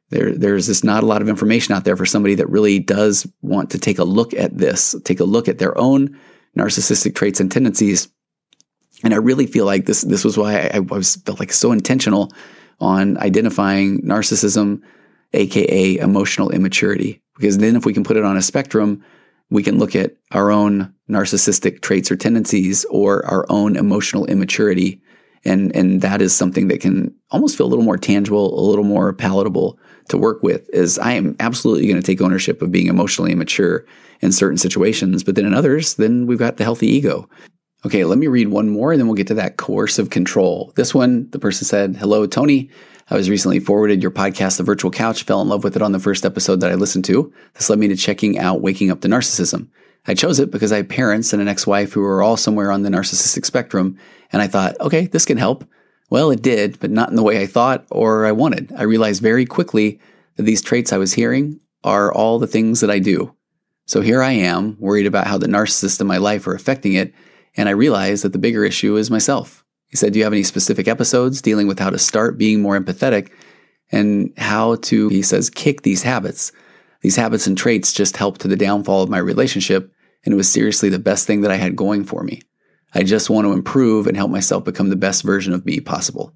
there, 0.10 0.34
there's 0.36 0.68
just 0.68 0.84
not 0.84 1.04
a 1.04 1.06
lot 1.06 1.22
of 1.22 1.30
information 1.30 1.76
out 1.76 1.84
there 1.84 1.96
for 1.96 2.06
somebody 2.06 2.36
that 2.36 2.50
really 2.50 2.80
does 2.80 3.28
want 3.42 3.72
to 3.72 3.80
take 3.80 4.00
a 4.00 4.04
look 4.04 4.34
at 4.34 4.58
this, 4.58 4.96
take 5.04 5.20
a 5.20 5.26
look 5.26 5.48
at 5.48 5.60
their 5.60 5.78
own 5.78 6.20
narcissistic 6.58 7.16
traits 7.16 7.40
and 7.40 7.52
tendencies. 7.52 8.10
And 9.04 9.14
I 9.14 9.18
really 9.18 9.46
feel 9.46 9.66
like 9.66 9.86
this, 9.86 10.02
this 10.02 10.26
was 10.26 10.38
why 10.38 10.56
I, 10.56 10.72
I 10.76 10.80
was 10.80 11.18
felt 11.18 11.40
like 11.40 11.54
so 11.54 11.72
intentional 11.72 12.32
on 12.80 13.18
identifying 13.20 14.02
narcissism, 14.02 14.82
aka 15.34 15.98
emotional 15.98 16.50
immaturity. 16.50 17.22
Because 17.36 17.60
then 17.60 17.76
if 17.76 17.86
we 17.86 17.94
can 17.94 18.04
put 18.04 18.18
it 18.18 18.26
on 18.26 18.36
a 18.36 18.42
spectrum, 18.42 19.04
we 19.52 19.64
can 19.64 19.78
look 19.78 19.96
at 19.96 20.16
our 20.32 20.52
own 20.52 20.94
narcissistic 21.10 21.82
traits 21.82 22.12
or 22.12 22.16
tendencies 22.16 22.84
or 22.86 23.26
our 23.26 23.46
own 23.50 23.76
emotional 23.76 24.26
immaturity. 24.26 25.02
And, 25.46 25.74
and 25.76 26.02
that 26.02 26.22
is 26.22 26.36
something 26.36 26.68
that 26.68 26.82
can 26.82 27.16
almost 27.32 27.58
feel 27.58 27.68
a 27.68 27.70
little 27.70 27.86
more 27.86 27.98
tangible, 27.98 28.60
a 28.60 28.66
little 28.68 28.84
more 28.84 29.14
palatable 29.14 29.80
to 30.10 30.18
work 30.18 30.44
with 30.44 30.70
is 30.70 31.00
I 31.00 31.14
am 31.14 31.36
absolutely 31.40 31.88
going 31.88 32.02
to 32.02 32.06
take 32.06 32.22
ownership 32.22 32.62
of 32.62 32.72
being 32.72 32.88
emotionally 32.88 33.32
immature 33.32 33.86
in 34.22 34.32
certain 34.32 34.58
situations, 34.58 35.24
but 35.24 35.36
then 35.36 35.46
in 35.46 35.54
others, 35.54 35.96
then 35.96 36.28
we've 36.28 36.40
got 36.40 36.58
the 36.58 36.64
healthy 36.64 36.88
ego. 36.88 37.30
Okay, 37.86 38.04
let 38.04 38.18
me 38.18 38.28
read 38.28 38.50
one 38.50 38.70
more 38.70 38.92
and 38.92 39.00
then 39.00 39.08
we'll 39.08 39.16
get 39.16 39.28
to 39.28 39.34
that 39.36 39.58
coercive 39.58 40.10
control. 40.10 40.74
This 40.76 40.94
one, 40.94 41.30
the 41.30 41.40
person 41.40 41.66
said, 41.66 41.96
Hello, 41.96 42.28
Tony. 42.28 42.70
I 43.12 43.16
was 43.16 43.30
recently 43.30 43.60
forwarded 43.60 44.04
your 44.04 44.12
podcast, 44.12 44.58
The 44.58 44.64
Virtual 44.64 44.92
Couch, 44.92 45.24
fell 45.24 45.42
in 45.42 45.50
love 45.50 45.64
with 45.64 45.76
it 45.76 45.82
on 45.82 45.94
the 45.94 46.00
first 46.00 46.26
episode 46.26 46.60
that 46.60 46.70
I 46.70 46.76
listened 46.76 47.06
to. 47.06 47.34
This 47.56 47.70
led 47.70 47.80
me 47.80 47.88
to 47.88 47.96
checking 47.96 48.38
out 48.38 48.62
Waking 48.62 48.92
Up 48.92 49.02
to 49.02 49.08
Narcissism. 49.08 49.70
I 50.06 50.14
chose 50.14 50.40
it 50.40 50.52
because 50.52 50.72
I 50.72 50.78
have 50.78 50.90
parents 50.90 51.34
and 51.34 51.42
an 51.42 51.48
ex 51.48 51.66
wife 51.66 51.94
who 51.94 52.04
are 52.04 52.22
all 52.22 52.38
somewhere 52.38 52.72
on 52.72 52.84
the 52.84 52.90
narcissistic 52.90 53.46
spectrum, 53.46 53.98
and 54.32 54.42
I 54.42 54.48
thought, 54.48 54.80
okay, 54.80 55.08
this 55.08 55.26
can 55.26 55.38
help. 55.38 55.66
Well, 56.10 56.32
it 56.32 56.42
did, 56.42 56.80
but 56.80 56.92
not 56.92 57.10
in 57.10 57.16
the 57.16 57.24
way 57.24 57.42
I 57.42 57.46
thought 57.46 57.86
or 57.92 58.26
I 58.26 58.32
wanted. 58.32 58.72
I 58.76 58.84
realized 58.84 59.22
very 59.22 59.46
quickly 59.46 60.00
that 60.36 60.44
these 60.44 60.62
traits 60.62 60.92
I 60.92 60.98
was 60.98 61.14
hearing 61.14 61.60
are 61.84 62.14
all 62.14 62.40
the 62.40 62.48
things 62.48 62.82
that 62.82 62.90
I 62.90 63.00
do. 63.00 63.36
So 63.86 64.02
here 64.02 64.22
I 64.22 64.32
am, 64.32 64.78
worried 64.80 65.06
about 65.06 65.28
how 65.28 65.38
the 65.38 65.48
narcissists 65.48 66.02
in 66.02 66.08
my 66.08 66.18
life 66.18 66.46
are 66.48 66.54
affecting 66.54 66.94
it, 66.94 67.14
and 67.56 67.68
I 67.68 67.74
realized 67.74 68.24
that 68.24 68.34
the 68.34 68.40
bigger 68.40 68.64
issue 68.64 68.96
is 68.96 69.10
myself. 69.10 69.64
He 69.88 69.98
said, 69.98 70.14
Do 70.14 70.20
you 70.20 70.26
have 70.26 70.34
any 70.34 70.44
specific 70.44 70.88
episodes 70.88 71.42
dealing 71.42 71.68
with 71.68 71.80
how 71.80 71.90
to 71.90 71.98
start 71.98 72.38
being 72.38 72.62
more 72.62 72.80
empathetic 72.80 73.32
and 73.92 74.32
how 74.38 74.76
to, 74.76 75.10
he 75.10 75.24
says, 75.24 75.50
kick 75.50 75.82
these 75.82 76.04
habits? 76.04 76.52
These 77.02 77.16
habits 77.16 77.48
and 77.48 77.58
traits 77.58 77.94
just 77.94 78.18
helped 78.18 78.42
to 78.42 78.48
the 78.48 78.56
downfall 78.56 79.04
of 79.04 79.10
my 79.10 79.18
relationship, 79.18 79.92
and 80.24 80.34
it 80.34 80.38
was 80.38 80.52
seriously 80.52 80.90
the 80.90 81.00
best 81.00 81.26
thing 81.26 81.42
that 81.42 81.52
I 81.52 81.56
had 81.56 81.76
going 81.76 82.04
for 82.04 82.24
me. 82.24 82.42
I 82.94 83.04
just 83.04 83.30
want 83.30 83.46
to 83.46 83.54
improve 83.54 84.08
and 84.08 84.18
help 84.18 84.32
myself 84.32 84.66
become 84.66 84.90
the 84.90 84.96
best 84.96 85.24
version 85.24 85.54
of 85.54 85.66
me 85.66 85.80
possible. 85.80 86.34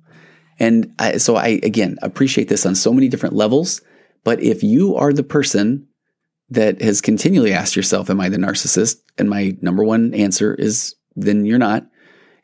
And 0.60 0.94
I, 1.00 1.18
so 1.18 1.36
I, 1.36 1.60
again, 1.64 1.98
appreciate 2.02 2.48
this 2.48 2.66
on 2.66 2.76
so 2.76 2.94
many 2.94 3.08
different 3.08 3.36
levels. 3.36 3.82
But 4.24 4.42
if 4.42 4.64
you 4.64 4.96
are 4.96 5.12
the 5.12 5.24
person 5.24 5.88
that 6.50 6.82
has 6.82 7.02
continually 7.02 7.54
asked 7.54 7.76
yourself, 7.76 8.10
Am 8.10 8.22
I 8.22 8.30
the 8.30 8.38
narcissist? 8.38 8.98
And 9.18 9.30
my 9.30 9.58
number 9.62 9.84
one 9.84 10.14
answer 10.14 10.54
is, 10.54 10.96
Then 11.16 11.46
you're 11.46 11.58
not. 11.58 11.88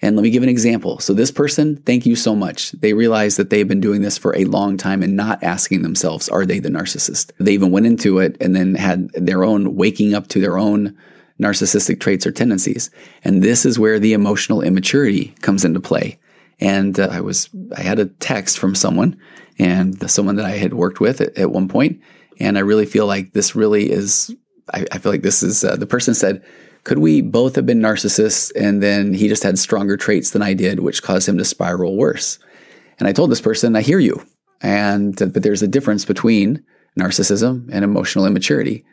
And 0.01 0.15
let 0.15 0.23
me 0.23 0.29
give 0.29 0.43
an 0.43 0.49
example. 0.49 0.99
So, 0.99 1.13
this 1.13 1.29
person, 1.29 1.77
thank 1.77 2.05
you 2.05 2.15
so 2.15 2.33
much. 2.33 2.71
They 2.71 2.93
realize 2.93 3.35
that 3.35 3.49
they've 3.49 3.67
been 3.67 3.81
doing 3.81 4.01
this 4.01 4.17
for 4.17 4.35
a 4.35 4.45
long 4.45 4.77
time 4.77 5.03
and 5.03 5.15
not 5.15 5.43
asking 5.43 5.81
themselves, 5.81 6.29
Are 6.29 6.45
they 6.45 6.59
the 6.59 6.69
narcissist? 6.69 7.31
They 7.37 7.53
even 7.53 7.71
went 7.71 7.85
into 7.85 8.19
it 8.19 8.37
and 8.39 8.55
then 8.55 8.75
had 8.75 9.09
their 9.13 9.43
own 9.43 9.75
waking 9.75 10.13
up 10.13 10.27
to 10.29 10.39
their 10.39 10.57
own 10.57 10.97
narcissistic 11.39 11.99
traits 11.99 12.27
or 12.27 12.31
tendencies. 12.31 12.89
And 13.23 13.41
this 13.41 13.65
is 13.65 13.79
where 13.79 13.99
the 13.99 14.13
emotional 14.13 14.61
immaturity 14.61 15.33
comes 15.41 15.63
into 15.63 15.79
play. 15.79 16.19
And 16.59 16.99
uh, 16.99 17.07
I 17.11 17.21
was, 17.21 17.49
I 17.75 17.81
had 17.81 17.99
a 17.99 18.07
text 18.07 18.59
from 18.59 18.75
someone 18.75 19.17
and 19.57 20.09
someone 20.11 20.35
that 20.35 20.45
I 20.45 20.57
had 20.57 20.73
worked 20.73 20.99
with 20.99 21.21
at, 21.21 21.37
at 21.37 21.51
one 21.51 21.67
point, 21.67 22.01
And 22.39 22.57
I 22.57 22.61
really 22.61 22.85
feel 22.85 23.05
like 23.05 23.33
this 23.33 23.55
really 23.55 23.91
is, 23.91 24.33
I, 24.73 24.85
I 24.91 24.97
feel 24.97 25.11
like 25.11 25.21
this 25.21 25.43
is, 25.43 25.63
uh, 25.63 25.75
the 25.75 25.87
person 25.87 26.13
said, 26.13 26.43
could 26.85 26.99
we 26.99 27.21
both 27.21 27.55
have 27.55 27.65
been 27.65 27.81
narcissists 27.81 28.51
and 28.55 28.81
then 28.81 29.13
he 29.13 29.27
just 29.27 29.43
had 29.43 29.59
stronger 29.59 29.97
traits 29.97 30.31
than 30.31 30.41
I 30.41 30.53
did, 30.53 30.79
which 30.79 31.03
caused 31.03 31.27
him 31.27 31.37
to 31.37 31.45
spiral 31.45 31.97
worse? 31.97 32.39
And 32.97 33.07
I 33.07 33.13
told 33.13 33.31
this 33.31 33.41
person, 33.41 33.75
I 33.75 33.81
hear 33.81 33.99
you. 33.99 34.25
And, 34.61 35.21
uh, 35.21 35.27
but 35.27 35.43
there's 35.43 35.61
a 35.61 35.67
difference 35.67 36.05
between 36.05 36.63
narcissism 36.97 37.69
and 37.71 37.83
emotional 37.83 38.25
immaturity. 38.25 38.85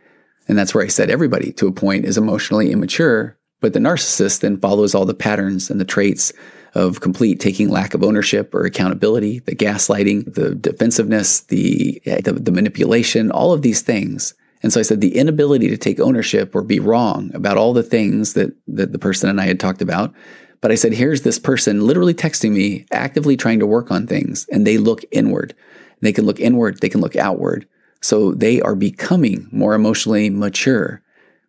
And 0.49 0.57
that's 0.57 0.75
where 0.75 0.85
I 0.85 0.89
said 0.89 1.11
everybody 1.11 1.53
to 1.53 1.67
a 1.67 1.73
point 1.73 2.05
is 2.05 2.19
emotionally 2.19 2.71
immature, 2.71 3.39
but 3.61 3.73
the 3.73 3.79
narcissist 3.79 4.41
then 4.41 4.59
follows 4.59 4.95
all 4.95 5.05
the 5.05 5.15
patterns 5.15 5.71
and 5.71 5.81
the 5.81 5.85
traits 5.85 6.33
of 6.75 7.01
complete 7.01 7.41
taking 7.41 7.69
lack 7.69 7.95
of 7.95 8.05
ownership 8.05 8.55
or 8.55 8.65
accountability, 8.65 9.39
the 9.41 9.57
gaslighting, 9.57 10.35
the 10.35 10.55
defensiveness, 10.55 11.41
the, 11.41 12.01
the, 12.05 12.33
the 12.33 12.53
manipulation, 12.53 13.31
all 13.31 13.53
of 13.53 13.63
these 13.63 13.81
things. 13.81 14.35
And 14.63 14.73
so 14.73 14.81
I 14.81 14.83
said 14.83 15.01
the 15.01 15.17
inability 15.17 15.69
to 15.69 15.77
take 15.77 16.01
ownership 16.01 16.55
or 16.55 16.63
be 16.63 16.81
wrong 16.81 17.31
about 17.35 17.57
all 17.57 17.73
the 17.73 17.83
things 17.83 18.35
that, 18.35 18.53
that 18.69 18.93
the 18.93 18.99
person 18.99 19.31
and 19.31 19.41
I 19.41 19.47
had 19.47 19.59
talked 19.59 19.81
about. 19.81 20.15
But 20.61 20.71
I 20.71 20.75
said, 20.75 20.93
here's 20.93 21.23
this 21.23 21.39
person 21.39 21.87
literally 21.87 22.15
texting 22.15 22.53
me, 22.53 22.87
actively 22.91 23.37
trying 23.37 23.61
to 23.61 23.67
work 23.67 23.91
on 23.91 24.07
things, 24.07 24.47
and 24.51 24.67
they 24.67 24.79
look 24.79 25.03
inward. 25.13 25.55
They 26.01 26.13
can 26.13 26.27
look 26.27 26.41
inward, 26.41 26.81
they 26.81 26.89
can 26.89 27.01
look 27.01 27.17
outward. 27.17 27.67
So 28.01 28.33
they 28.33 28.61
are 28.61 28.75
becoming 28.75 29.49
more 29.51 29.75
emotionally 29.75 30.31
mature 30.31 31.03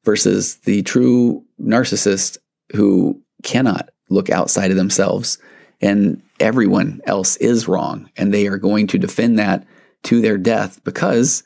versus 0.04 0.58
the 0.58 0.82
true 0.84 1.44
narcissist 1.62 2.38
who 2.74 3.22
cannot 3.44 3.90
look 4.10 4.30
outside 4.30 4.72
of 4.72 4.78
themselves 4.78 5.38
and 5.82 6.22
everyone 6.40 7.02
else 7.06 7.36
is 7.38 7.68
wrong. 7.68 8.10
And 8.18 8.34
they 8.34 8.48
are 8.48 8.58
going 8.58 8.88
to 8.88 8.98
defend 8.98 9.38
that 9.38 9.66
to 10.04 10.22
their 10.22 10.38
death 10.38 10.84
because 10.84 11.44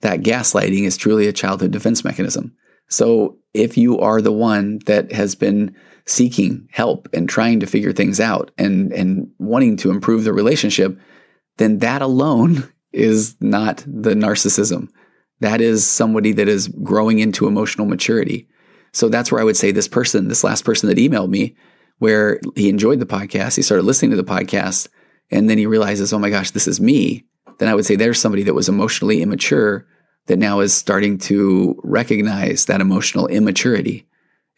that 0.00 0.20
gaslighting 0.20 0.84
is 0.84 0.96
truly 0.96 1.26
a 1.26 1.32
childhood 1.32 1.70
defense 1.70 2.04
mechanism. 2.04 2.54
So 2.88 3.38
if 3.54 3.76
you 3.76 3.98
are 4.00 4.20
the 4.20 4.32
one 4.32 4.80
that 4.86 5.12
has 5.12 5.34
been 5.34 5.74
seeking 6.06 6.68
help 6.72 7.08
and 7.12 7.28
trying 7.28 7.60
to 7.60 7.66
figure 7.66 7.92
things 7.92 8.18
out 8.20 8.50
and, 8.58 8.92
and 8.92 9.30
wanting 9.38 9.76
to 9.78 9.90
improve 9.90 10.24
the 10.24 10.32
relationship, 10.32 10.98
then 11.58 11.78
that 11.78 12.02
alone 12.02 12.70
is 12.92 13.36
not 13.40 13.78
the 13.86 14.14
narcissism. 14.14 14.88
That 15.40 15.60
is 15.60 15.86
somebody 15.86 16.32
that 16.32 16.48
is 16.48 16.68
growing 16.68 17.18
into 17.18 17.46
emotional 17.46 17.86
maturity. 17.86 18.48
So 18.92 19.08
that's 19.08 19.30
where 19.30 19.40
I 19.40 19.44
would 19.44 19.56
say 19.56 19.70
this 19.70 19.88
person, 19.88 20.28
this 20.28 20.44
last 20.44 20.64
person 20.64 20.88
that 20.88 20.98
emailed 20.98 21.30
me, 21.30 21.56
where 21.98 22.40
he 22.56 22.68
enjoyed 22.68 22.98
the 22.98 23.06
podcast, 23.06 23.56
he 23.56 23.62
started 23.62 23.84
listening 23.84 24.10
to 24.10 24.16
the 24.16 24.24
podcast, 24.24 24.88
and 25.30 25.48
then 25.48 25.58
he 25.58 25.66
realizes, 25.66 26.12
oh 26.12 26.18
my 26.18 26.30
gosh, 26.30 26.50
this 26.50 26.66
is 26.66 26.80
me. 26.80 27.24
Then 27.58 27.68
I 27.68 27.74
would 27.74 27.86
say 27.86 27.94
there's 27.94 28.20
somebody 28.20 28.42
that 28.44 28.54
was 28.54 28.68
emotionally 28.68 29.22
immature 29.22 29.86
that 30.26 30.38
now 30.38 30.60
is 30.60 30.74
starting 30.74 31.18
to 31.18 31.78
recognize 31.84 32.66
that 32.66 32.80
emotional 32.80 33.26
immaturity. 33.26 34.06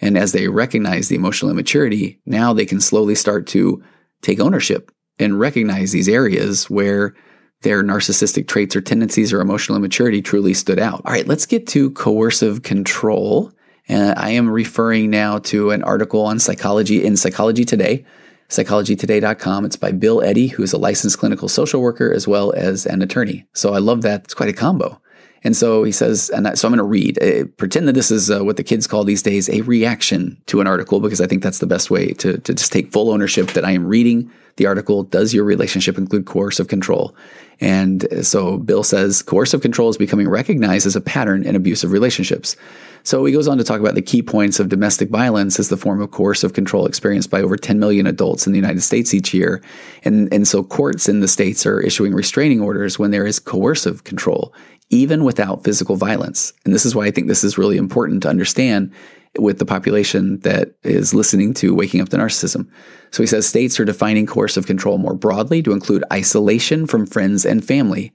And 0.01 0.17
as 0.17 0.33
they 0.33 0.49
recognize 0.49 1.09
the 1.09 1.17
emotional 1.17 1.51
immaturity, 1.51 2.21
now 2.27 2.53
they 2.53 2.67
can 2.67 2.81
slowly 2.81 3.15
start 3.15 3.47
to 3.49 3.83
take 4.21 4.41
ownership 4.41 4.91
and 5.19 5.39
recognize 5.39 5.93
these 5.93 6.09
areas 6.09 6.71
where 6.71 7.15
their 7.63 7.83
narcissistic 7.83 8.47
traits 8.47 8.77
or 8.77 8.81
tendencies 8.81 9.33
or 9.33 9.41
emotional 9.41 9.77
immaturity 9.77 10.23
truly 10.23 10.55
stood 10.55 10.79
out. 10.79 11.03
All 11.05 11.13
right, 11.13 11.27
let's 11.27 11.47
get 11.47 11.67
to 11.69 11.91
coercive 11.93 12.63
control. 12.63 13.53
And 13.89 14.19
I 14.19 14.31
am 14.31 14.49
referring 14.49 15.11
now 15.11 15.39
to 15.39 15.71
an 15.71 15.83
article 15.83 16.23
on 16.23 16.39
psychology 16.39 17.05
in 17.05 17.17
Psychology 17.17 17.65
Today, 17.65 18.05
psychologytoday.com. 18.49 19.65
It's 19.65 19.77
by 19.77 19.93
Bill 19.93 20.23
Eddy, 20.23 20.49
who's 20.49 20.73
a 20.73 20.79
licensed 20.79 21.19
clinical 21.19 21.49
social 21.49 21.81
worker 21.81 22.13
as 22.13 22.29
well 22.29 22.53
as 22.53 22.87
an 22.87 23.03
attorney. 23.03 23.47
So 23.55 23.75
I 23.75 23.79
love 23.79 24.03
that. 24.03 24.25
It's 24.25 24.35
quite 24.35 24.49
a 24.49 24.55
combo. 24.55 25.01
And 25.45 25.57
so 25.57 25.83
he 25.83 25.93
says, 25.93 26.31
and 26.31 26.57
so 26.59 26.69
I'm 26.69 26.73
going 26.73 26.79
to 26.79 26.85
read, 26.85 27.21
uh, 27.23 27.47
pretend 27.57 27.89
that 27.89 27.95
this 27.95 28.11
is 28.11 28.31
uh, 28.31 28.45
what 28.45 28.57
the 28.57 28.63
kids 28.63 28.87
call 28.87 29.05
these 29.05 29.23
days 29.23 29.49
a 29.49 29.63
reaction 29.63 30.41
to 30.47 30.61
an 30.61 30.67
article, 30.67 31.01
because 31.01 31.21
I 31.21 31.27
think 31.27 31.43
that's 31.43 31.59
the 31.59 31.67
best 31.67 31.91
way 31.91 32.13
to, 32.15 32.39
to 32.39 32.55
just 32.55 32.73
take 32.73 32.93
full 32.93 33.11
ownership 33.11 33.49
that 33.49 33.65
I 33.65 33.73
am 33.73 33.87
reading 33.87 34.31
the 34.57 34.67
article. 34.67 35.03
Does 35.03 35.35
your 35.35 35.45
relationship 35.45 35.99
include 35.99 36.27
coercive 36.27 36.69
control? 36.69 37.17
And 37.61 38.07
so 38.27 38.59
Bill 38.59 38.83
says 38.83 39.23
coercive 39.23 39.63
control 39.63 39.89
is 39.89 39.97
becoming 39.97 40.29
recognized 40.29 40.87
as 40.87 40.97
a 40.97 41.01
pattern 41.01 41.45
in 41.45 41.57
abusive 41.57 41.93
relationships. 41.93 42.57
So 43.05 43.25
he 43.25 43.33
goes 43.33 43.49
on 43.49 43.59
to 43.59 43.65
talk 43.65 43.81
about 43.81 43.95
the 43.95 44.03
key 44.03 44.23
points 44.23 44.61
of 44.61 44.69
domestic 44.69 45.11
violence 45.11 45.59
as 45.59 45.69
the 45.69 45.77
form 45.77 46.01
of 46.01 46.11
coercive 46.13 46.53
control 46.53 46.87
experienced 46.87 47.31
by 47.31 47.43
over 47.43 47.57
10 47.57 47.79
million 47.79 48.07
adults 48.07 48.47
in 48.47 48.53
the 48.53 48.59
United 48.59 48.83
States 48.83 49.13
each 49.13 49.35
year. 49.35 49.61
And, 50.05 50.33
and 50.33 50.47
so 50.47 50.63
courts 50.63 51.09
in 51.09 51.21
the 51.21 51.29
states 51.29 51.67
are 51.67 51.81
issuing 51.81 52.15
restraining 52.15 52.61
orders 52.61 52.99
when 52.99 53.11
there 53.11 53.27
is 53.27 53.39
coercive 53.39 54.05
control, 54.05 54.55
even 54.93 55.25
without 55.25 55.65
physical 55.65 55.97
violence. 55.97 56.53
And 56.65 56.73
this 56.73 56.87
is 56.87 56.95
why 56.95 57.07
I 57.07 57.11
think 57.11 57.27
this 57.27 57.43
is 57.43 57.59
really 57.59 57.77
important 57.77 58.23
to 58.23 58.29
understand 58.29 58.93
with 59.39 59.59
the 59.59 59.67
population 59.67 60.39
that 60.41 60.75
is 60.85 61.15
listening 61.15 61.55
to 61.55 61.75
Waking 61.75 62.01
Up 62.01 62.11
to 62.11 62.19
Narcissism. 62.19 62.69
So 63.11 63.23
he 63.23 63.27
says 63.27 63.49
states 63.49 63.81
are 63.81 63.85
defining 63.85 64.27
coercive 64.27 64.67
control 64.67 64.99
more 64.99 65.15
broadly 65.15 65.63
to 65.63 65.73
include 65.73 66.05
isolation 66.13 66.87
from 66.87 67.07
friends 67.07 67.45
and 67.45 67.65
family 67.65 68.13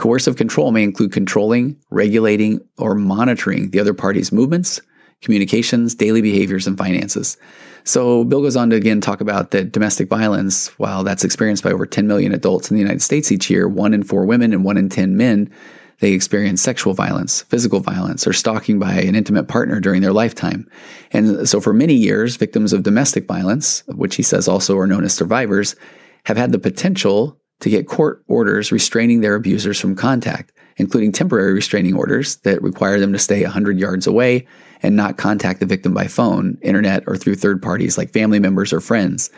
Coercive 0.00 0.36
control 0.36 0.72
may 0.72 0.82
include 0.82 1.12
controlling, 1.12 1.76
regulating, 1.90 2.58
or 2.78 2.94
monitoring 2.94 3.68
the 3.68 3.80
other 3.80 3.92
party's 3.92 4.32
movements, 4.32 4.80
communications, 5.20 5.94
daily 5.94 6.22
behaviors, 6.22 6.66
and 6.66 6.78
finances. 6.78 7.36
So 7.84 8.24
Bill 8.24 8.40
goes 8.40 8.56
on 8.56 8.70
to 8.70 8.76
again 8.76 9.02
talk 9.02 9.20
about 9.20 9.50
that 9.50 9.72
domestic 9.72 10.08
violence, 10.08 10.68
while 10.78 11.04
that's 11.04 11.22
experienced 11.22 11.62
by 11.62 11.70
over 11.70 11.84
10 11.84 12.06
million 12.06 12.32
adults 12.32 12.70
in 12.70 12.76
the 12.76 12.80
United 12.80 13.02
States 13.02 13.30
each 13.30 13.50
year, 13.50 13.68
one 13.68 13.92
in 13.92 14.02
four 14.02 14.24
women 14.24 14.54
and 14.54 14.64
one 14.64 14.78
in 14.78 14.88
10 14.88 15.18
men, 15.18 15.52
they 16.00 16.12
experience 16.12 16.60
sexual 16.62 16.94
violence, 16.94 17.42
physical 17.42 17.80
violence, 17.80 18.26
or 18.26 18.32
stalking 18.32 18.78
by 18.78 18.94
an 18.94 19.14
intimate 19.14 19.48
partner 19.48 19.80
during 19.80 20.02
their 20.02 20.12
lifetime. 20.12 20.68
And 21.12 21.48
so 21.48 21.60
for 21.60 21.72
many 21.72 21.94
years, 21.94 22.36
victims 22.36 22.72
of 22.72 22.82
domestic 22.82 23.26
violence, 23.26 23.84
which 23.86 24.16
he 24.16 24.22
says 24.22 24.48
also 24.48 24.76
are 24.78 24.86
known 24.86 25.04
as 25.04 25.14
survivors, 25.14 25.76
have 26.24 26.36
had 26.36 26.52
the 26.52 26.58
potential 26.58 27.38
to 27.60 27.70
get 27.70 27.86
court 27.86 28.24
orders 28.26 28.72
restraining 28.72 29.20
their 29.20 29.34
abusers 29.34 29.78
from 29.78 29.94
contact, 29.94 30.52
including 30.76 31.12
temporary 31.12 31.52
restraining 31.52 31.94
orders 31.94 32.36
that 32.36 32.62
require 32.62 32.98
them 32.98 33.12
to 33.12 33.18
stay 33.18 33.42
100 33.42 33.78
yards 33.78 34.06
away 34.06 34.46
and 34.82 34.96
not 34.96 35.18
contact 35.18 35.60
the 35.60 35.66
victim 35.66 35.92
by 35.92 36.06
phone, 36.06 36.56
internet, 36.62 37.04
or 37.06 37.16
through 37.16 37.34
third 37.34 37.62
parties 37.62 37.98
like 37.98 38.12
family 38.12 38.38
members 38.38 38.72
or 38.72 38.80
friends. 38.80 39.30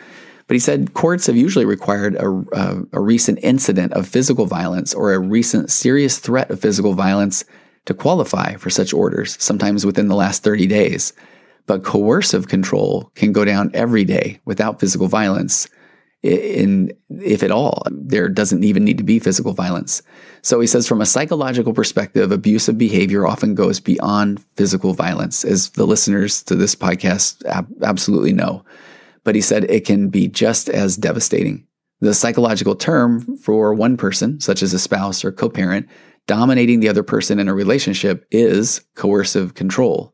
But 0.47 0.55
he 0.55 0.59
said 0.59 0.93
courts 0.93 1.27
have 1.27 1.37
usually 1.37 1.65
required 1.65 2.15
a, 2.15 2.29
a, 2.29 2.83
a, 2.93 2.99
recent 2.99 3.39
incident 3.41 3.93
of 3.93 4.07
physical 4.07 4.45
violence 4.45 4.93
or 4.93 5.13
a 5.13 5.19
recent 5.19 5.71
serious 5.71 6.19
threat 6.19 6.51
of 6.51 6.59
physical 6.59 6.93
violence 6.93 7.45
to 7.85 7.93
qualify 7.93 8.55
for 8.55 8.69
such 8.69 8.93
orders, 8.93 9.41
sometimes 9.41 9.85
within 9.85 10.07
the 10.07 10.15
last 10.15 10.43
30 10.43 10.67
days. 10.67 11.13
But 11.65 11.83
coercive 11.83 12.47
control 12.47 13.11
can 13.15 13.31
go 13.31 13.45
down 13.45 13.71
every 13.73 14.03
day 14.03 14.41
without 14.45 14.79
physical 14.79 15.07
violence 15.07 15.67
in 16.23 16.91
if 17.09 17.43
at 17.43 17.51
all. 17.51 17.83
There 17.91 18.29
doesn't 18.29 18.63
even 18.63 18.83
need 18.83 18.97
to 18.97 19.03
be 19.03 19.19
physical 19.19 19.53
violence. 19.53 20.01
So 20.41 20.59
he 20.59 20.67
says 20.67 20.87
from 20.87 21.01
a 21.01 21.05
psychological 21.05 21.73
perspective 21.73 22.31
abusive 22.31 22.77
behavior 22.77 23.27
often 23.27 23.55
goes 23.55 23.79
beyond 23.79 24.43
physical 24.55 24.93
violence 24.93 25.45
as 25.45 25.69
the 25.71 25.85
listeners 25.85 26.43
to 26.43 26.55
this 26.55 26.75
podcast 26.75 27.45
ab- 27.45 27.67
absolutely 27.81 28.33
know 28.33 28.63
but 29.23 29.35
he 29.35 29.41
said 29.41 29.65
it 29.65 29.85
can 29.85 30.09
be 30.09 30.27
just 30.27 30.69
as 30.69 30.97
devastating 30.97 31.65
the 32.01 32.13
psychological 32.13 32.75
term 32.75 33.37
for 33.37 33.73
one 33.73 33.97
person 33.97 34.39
such 34.39 34.61
as 34.61 34.73
a 34.73 34.79
spouse 34.79 35.23
or 35.23 35.31
co-parent 35.31 35.87
dominating 36.25 36.79
the 36.79 36.89
other 36.89 37.03
person 37.03 37.39
in 37.39 37.47
a 37.47 37.53
relationship 37.53 38.25
is 38.31 38.81
coercive 38.95 39.53
control 39.53 40.13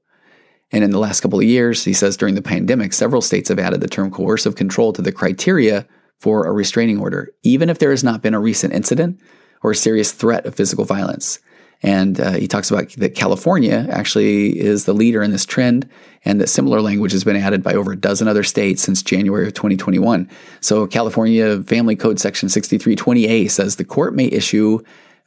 and 0.71 0.83
in 0.83 0.91
the 0.91 0.99
last 0.99 1.21
couple 1.21 1.39
of 1.39 1.45
years, 1.45 1.83
he 1.83 1.93
says 1.93 2.15
during 2.15 2.35
the 2.35 2.41
pandemic, 2.41 2.93
several 2.93 3.21
states 3.21 3.49
have 3.49 3.59
added 3.59 3.81
the 3.81 3.87
term 3.87 4.11
coercive 4.11 4.55
control 4.55 4.93
to 4.93 5.01
the 5.01 5.11
criteria 5.11 5.87
for 6.19 6.45
a 6.45 6.51
restraining 6.51 6.99
order, 6.99 7.31
even 7.43 7.69
if 7.69 7.79
there 7.79 7.91
has 7.91 8.03
not 8.03 8.21
been 8.21 8.33
a 8.33 8.39
recent 8.39 8.73
incident 8.73 9.19
or 9.63 9.71
a 9.71 9.75
serious 9.75 10.11
threat 10.11 10.45
of 10.45 10.55
physical 10.55 10.85
violence. 10.85 11.39
And 11.81 12.19
uh, 12.19 12.31
he 12.31 12.47
talks 12.47 12.69
about 12.69 12.89
that 12.93 13.15
California 13.15 13.87
actually 13.89 14.59
is 14.59 14.85
the 14.85 14.93
leader 14.93 15.23
in 15.23 15.31
this 15.31 15.45
trend, 15.45 15.89
and 16.25 16.41
that 16.41 16.47
similar 16.47 16.81
language 16.81 17.13
has 17.13 17.23
been 17.23 17.37
added 17.37 17.63
by 17.63 17.73
over 17.73 17.93
a 17.93 17.97
dozen 17.97 18.27
other 18.27 18.43
states 18.43 18.81
since 18.81 19.01
January 19.01 19.47
of 19.47 19.53
2021. 19.53 20.29
So, 20.59 20.87
California 20.87 21.63
Family 21.63 21.95
Code 21.95 22.19
Section 22.19 22.49
6320A 22.49 23.49
says 23.49 23.77
the 23.77 23.85
court 23.85 24.13
may 24.13 24.25
issue 24.25 24.79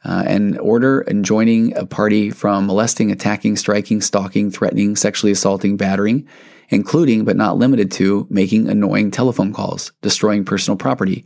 uh, 0.05 0.23
an 0.27 0.57
order 0.59 1.03
enjoining 1.07 1.75
a 1.77 1.85
party 1.85 2.29
from 2.29 2.67
molesting, 2.67 3.11
attacking, 3.11 3.55
striking, 3.55 4.01
stalking, 4.01 4.51
threatening, 4.51 4.95
sexually 4.95 5.31
assaulting, 5.31 5.77
battering, 5.77 6.27
including 6.69 7.23
but 7.23 7.37
not 7.37 7.57
limited 7.57 7.91
to 7.91 8.27
making 8.29 8.67
annoying 8.69 9.11
telephone 9.11 9.53
calls, 9.53 9.91
destroying 10.01 10.43
personal 10.43 10.77
property, 10.77 11.25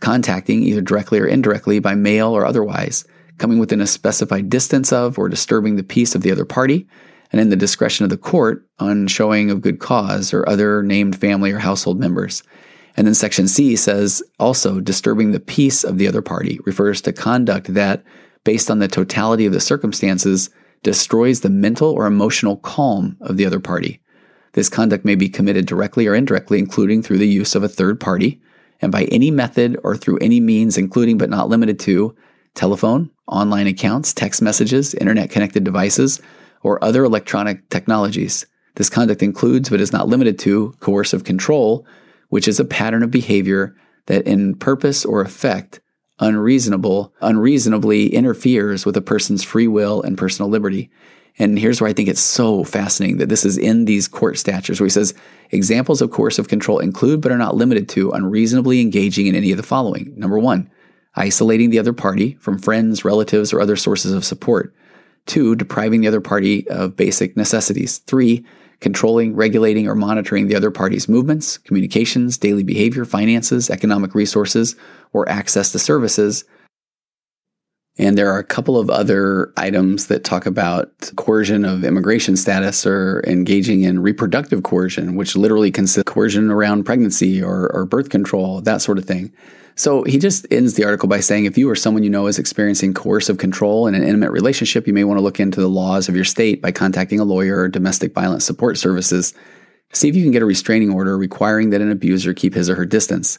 contacting 0.00 0.62
either 0.62 0.80
directly 0.80 1.18
or 1.18 1.26
indirectly 1.26 1.78
by 1.78 1.94
mail 1.94 2.28
or 2.28 2.44
otherwise, 2.44 3.04
coming 3.38 3.58
within 3.58 3.80
a 3.80 3.86
specified 3.86 4.50
distance 4.50 4.92
of 4.92 5.18
or 5.18 5.28
disturbing 5.28 5.76
the 5.76 5.82
peace 5.82 6.14
of 6.14 6.22
the 6.22 6.32
other 6.32 6.44
party, 6.44 6.86
and 7.30 7.40
in 7.40 7.50
the 7.50 7.56
discretion 7.56 8.04
of 8.04 8.10
the 8.10 8.16
court 8.16 8.66
on 8.78 9.06
showing 9.06 9.50
of 9.50 9.60
good 9.60 9.78
cause 9.78 10.32
or 10.32 10.48
other 10.48 10.82
named 10.82 11.16
family 11.16 11.52
or 11.52 11.58
household 11.58 12.00
members. 12.00 12.42
And 12.96 13.06
then 13.06 13.14
section 13.14 13.46
C 13.46 13.76
says 13.76 14.22
also 14.38 14.80
disturbing 14.80 15.30
the 15.30 15.40
peace 15.40 15.84
of 15.84 15.98
the 15.98 16.08
other 16.08 16.22
party 16.22 16.58
refers 16.64 17.00
to 17.02 17.12
conduct 17.12 17.74
that, 17.74 18.02
based 18.44 18.70
on 18.70 18.78
the 18.78 18.88
totality 18.88 19.46
of 19.46 19.52
the 19.52 19.60
circumstances, 19.60 20.50
destroys 20.82 21.40
the 21.40 21.50
mental 21.50 21.90
or 21.90 22.06
emotional 22.06 22.56
calm 22.56 23.16
of 23.20 23.36
the 23.36 23.44
other 23.44 23.60
party. 23.60 24.00
This 24.54 24.68
conduct 24.68 25.04
may 25.04 25.14
be 25.14 25.28
committed 25.28 25.66
directly 25.66 26.06
or 26.06 26.14
indirectly, 26.14 26.58
including 26.58 27.02
through 27.02 27.18
the 27.18 27.28
use 27.28 27.54
of 27.54 27.62
a 27.62 27.68
third 27.68 28.00
party, 28.00 28.40
and 28.80 28.90
by 28.90 29.04
any 29.04 29.30
method 29.30 29.78
or 29.84 29.96
through 29.96 30.18
any 30.18 30.40
means, 30.40 30.78
including 30.78 31.18
but 31.18 31.30
not 31.30 31.48
limited 31.48 31.78
to 31.80 32.16
telephone, 32.54 33.10
online 33.28 33.66
accounts, 33.66 34.12
text 34.12 34.42
messages, 34.42 34.94
internet 34.94 35.30
connected 35.30 35.64
devices, 35.64 36.20
or 36.62 36.82
other 36.82 37.04
electronic 37.04 37.68
technologies. 37.68 38.46
This 38.74 38.90
conduct 38.90 39.22
includes, 39.22 39.70
but 39.70 39.80
is 39.80 39.92
not 39.92 40.08
limited 40.08 40.38
to, 40.40 40.74
coercive 40.80 41.24
control, 41.24 41.86
which 42.28 42.48
is 42.48 42.60
a 42.60 42.64
pattern 42.64 43.02
of 43.02 43.10
behavior 43.10 43.76
that, 44.06 44.26
in 44.26 44.54
purpose 44.54 45.04
or 45.04 45.20
effect, 45.20 45.80
unreasonable, 46.20 47.12
unreasonably 47.20 48.12
interferes 48.14 48.84
with 48.84 48.96
a 48.96 49.02
person's 49.02 49.44
free 49.44 49.68
will 49.68 50.02
and 50.02 50.18
personal 50.18 50.50
liberty. 50.50 50.90
And 51.38 51.58
here's 51.58 51.80
where 51.80 51.88
I 51.88 51.92
think 51.92 52.08
it's 52.08 52.20
so 52.20 52.64
fascinating 52.64 53.18
that 53.18 53.28
this 53.28 53.44
is 53.44 53.56
in 53.56 53.84
these 53.84 54.08
court 54.08 54.38
statutes 54.38 54.80
where 54.80 54.86
he 54.86 54.90
says 54.90 55.14
examples 55.50 56.02
of 56.02 56.10
coercive 56.10 56.48
control 56.48 56.80
include 56.80 57.20
but 57.20 57.30
are 57.30 57.38
not 57.38 57.54
limited 57.54 57.88
to 57.90 58.10
unreasonably 58.10 58.80
engaging 58.80 59.28
in 59.28 59.36
any 59.36 59.52
of 59.52 59.56
the 59.56 59.62
following. 59.62 60.12
Number 60.16 60.38
one, 60.38 60.68
isolating 61.18 61.70
the 61.70 61.78
other 61.78 61.92
party 61.92 62.34
from 62.40 62.58
friends, 62.58 63.04
relatives, 63.04 63.52
or 63.52 63.60
other 63.60 63.76
sources 63.76 64.12
of 64.12 64.24
support. 64.24 64.72
Two, 65.26 65.54
depriving 65.54 66.00
the 66.00 66.08
other 66.08 66.20
party 66.20 66.66
of 66.68 66.96
basic 66.96 67.36
necessities. 67.36 67.98
Three, 67.98 68.46
controlling, 68.80 69.34
regulating, 69.34 69.88
or 69.88 69.94
monitoring 69.94 70.46
the 70.46 70.54
other 70.54 70.70
party's 70.70 71.08
movements, 71.08 71.58
communications, 71.58 72.38
daily 72.38 72.62
behavior, 72.62 73.04
finances, 73.04 73.68
economic 73.68 74.14
resources, 74.14 74.76
or 75.12 75.28
access 75.28 75.72
to 75.72 75.78
services. 75.78 76.44
And 78.00 78.16
there 78.16 78.30
are 78.32 78.38
a 78.38 78.44
couple 78.44 78.78
of 78.78 78.88
other 78.88 79.52
items 79.56 80.06
that 80.06 80.22
talk 80.22 80.46
about 80.46 81.10
coercion 81.16 81.64
of 81.64 81.82
immigration 81.82 82.36
status 82.36 82.86
or 82.86 83.24
engaging 83.26 83.82
in 83.82 84.00
reproductive 84.00 84.62
coercion, 84.62 85.16
which 85.16 85.36
literally 85.36 85.72
consists 85.72 85.98
of 85.98 86.04
coercion 86.04 86.48
around 86.52 86.84
pregnancy 86.84 87.42
or, 87.42 87.68
or 87.74 87.84
birth 87.84 88.08
control, 88.08 88.60
that 88.60 88.80
sort 88.80 88.98
of 88.98 89.04
thing. 89.04 89.32
So 89.78 90.02
he 90.02 90.18
just 90.18 90.44
ends 90.50 90.74
the 90.74 90.84
article 90.84 91.08
by 91.08 91.20
saying 91.20 91.44
if 91.44 91.56
you 91.56 91.70
or 91.70 91.76
someone 91.76 92.02
you 92.02 92.10
know 92.10 92.26
is 92.26 92.36
experiencing 92.36 92.94
coercive 92.94 93.38
control 93.38 93.86
in 93.86 93.94
an 93.94 94.02
intimate 94.02 94.32
relationship, 94.32 94.88
you 94.88 94.92
may 94.92 95.04
want 95.04 95.18
to 95.18 95.22
look 95.22 95.38
into 95.38 95.60
the 95.60 95.68
laws 95.68 96.08
of 96.08 96.16
your 96.16 96.24
state 96.24 96.60
by 96.60 96.72
contacting 96.72 97.20
a 97.20 97.24
lawyer 97.24 97.60
or 97.60 97.68
domestic 97.68 98.12
violence 98.12 98.44
support 98.44 98.76
services. 98.76 99.34
See 99.92 100.08
if 100.08 100.16
you 100.16 100.24
can 100.24 100.32
get 100.32 100.42
a 100.42 100.46
restraining 100.46 100.90
order 100.90 101.16
requiring 101.16 101.70
that 101.70 101.80
an 101.80 101.92
abuser 101.92 102.34
keep 102.34 102.54
his 102.54 102.68
or 102.68 102.74
her 102.74 102.86
distance. 102.86 103.38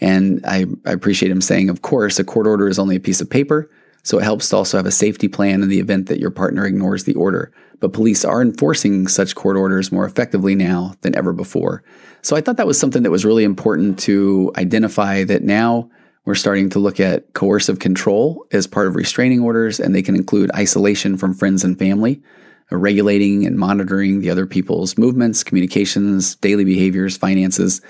And 0.00 0.46
I, 0.46 0.66
I 0.86 0.92
appreciate 0.92 1.32
him 1.32 1.40
saying, 1.40 1.68
of 1.68 1.82
course, 1.82 2.20
a 2.20 2.24
court 2.24 2.46
order 2.46 2.68
is 2.68 2.78
only 2.78 2.94
a 2.94 3.00
piece 3.00 3.20
of 3.20 3.28
paper. 3.28 3.68
So 4.04 4.20
it 4.20 4.22
helps 4.22 4.48
to 4.50 4.58
also 4.58 4.76
have 4.76 4.86
a 4.86 4.92
safety 4.92 5.26
plan 5.26 5.60
in 5.60 5.68
the 5.68 5.80
event 5.80 6.06
that 6.06 6.20
your 6.20 6.30
partner 6.30 6.66
ignores 6.66 7.02
the 7.02 7.14
order. 7.14 7.52
But 7.80 7.92
police 7.92 8.24
are 8.24 8.40
enforcing 8.40 9.08
such 9.08 9.34
court 9.34 9.56
orders 9.56 9.90
more 9.90 10.06
effectively 10.06 10.54
now 10.54 10.94
than 11.00 11.16
ever 11.16 11.32
before. 11.32 11.82
So 12.22 12.36
I 12.36 12.40
thought 12.40 12.56
that 12.58 12.66
was 12.66 12.78
something 12.78 13.02
that 13.02 13.10
was 13.10 13.24
really 13.24 13.44
important 13.44 13.98
to 14.00 14.52
identify 14.56 15.24
that 15.24 15.42
now 15.42 15.90
we're 16.24 16.34
starting 16.34 16.68
to 16.70 16.78
look 16.78 17.00
at 17.00 17.32
coercive 17.32 17.78
control 17.78 18.46
as 18.52 18.66
part 18.66 18.86
of 18.86 18.94
restraining 18.94 19.40
orders, 19.40 19.80
and 19.80 19.94
they 19.94 20.02
can 20.02 20.14
include 20.14 20.50
isolation 20.54 21.16
from 21.16 21.34
friends 21.34 21.64
and 21.64 21.78
family, 21.78 22.22
uh, 22.70 22.76
regulating 22.76 23.46
and 23.46 23.56
monitoring 23.56 24.20
the 24.20 24.30
other 24.30 24.46
people's 24.46 24.98
movements, 24.98 25.42
communications, 25.42 26.36
daily 26.36 26.64
behaviors, 26.64 27.16
finances. 27.16 27.80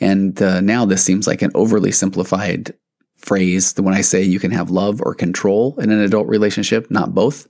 And 0.00 0.40
uh, 0.40 0.60
now 0.60 0.84
this 0.84 1.02
seems 1.02 1.26
like 1.26 1.42
an 1.42 1.50
overly 1.54 1.90
simplified 1.90 2.74
phrase 3.16 3.74
when 3.76 3.94
I 3.94 4.02
say 4.02 4.22
you 4.22 4.38
can 4.38 4.52
have 4.52 4.70
love 4.70 5.00
or 5.02 5.14
control 5.14 5.74
in 5.80 5.90
an 5.90 6.00
adult 6.00 6.28
relationship, 6.28 6.90
not 6.90 7.14
both. 7.14 7.48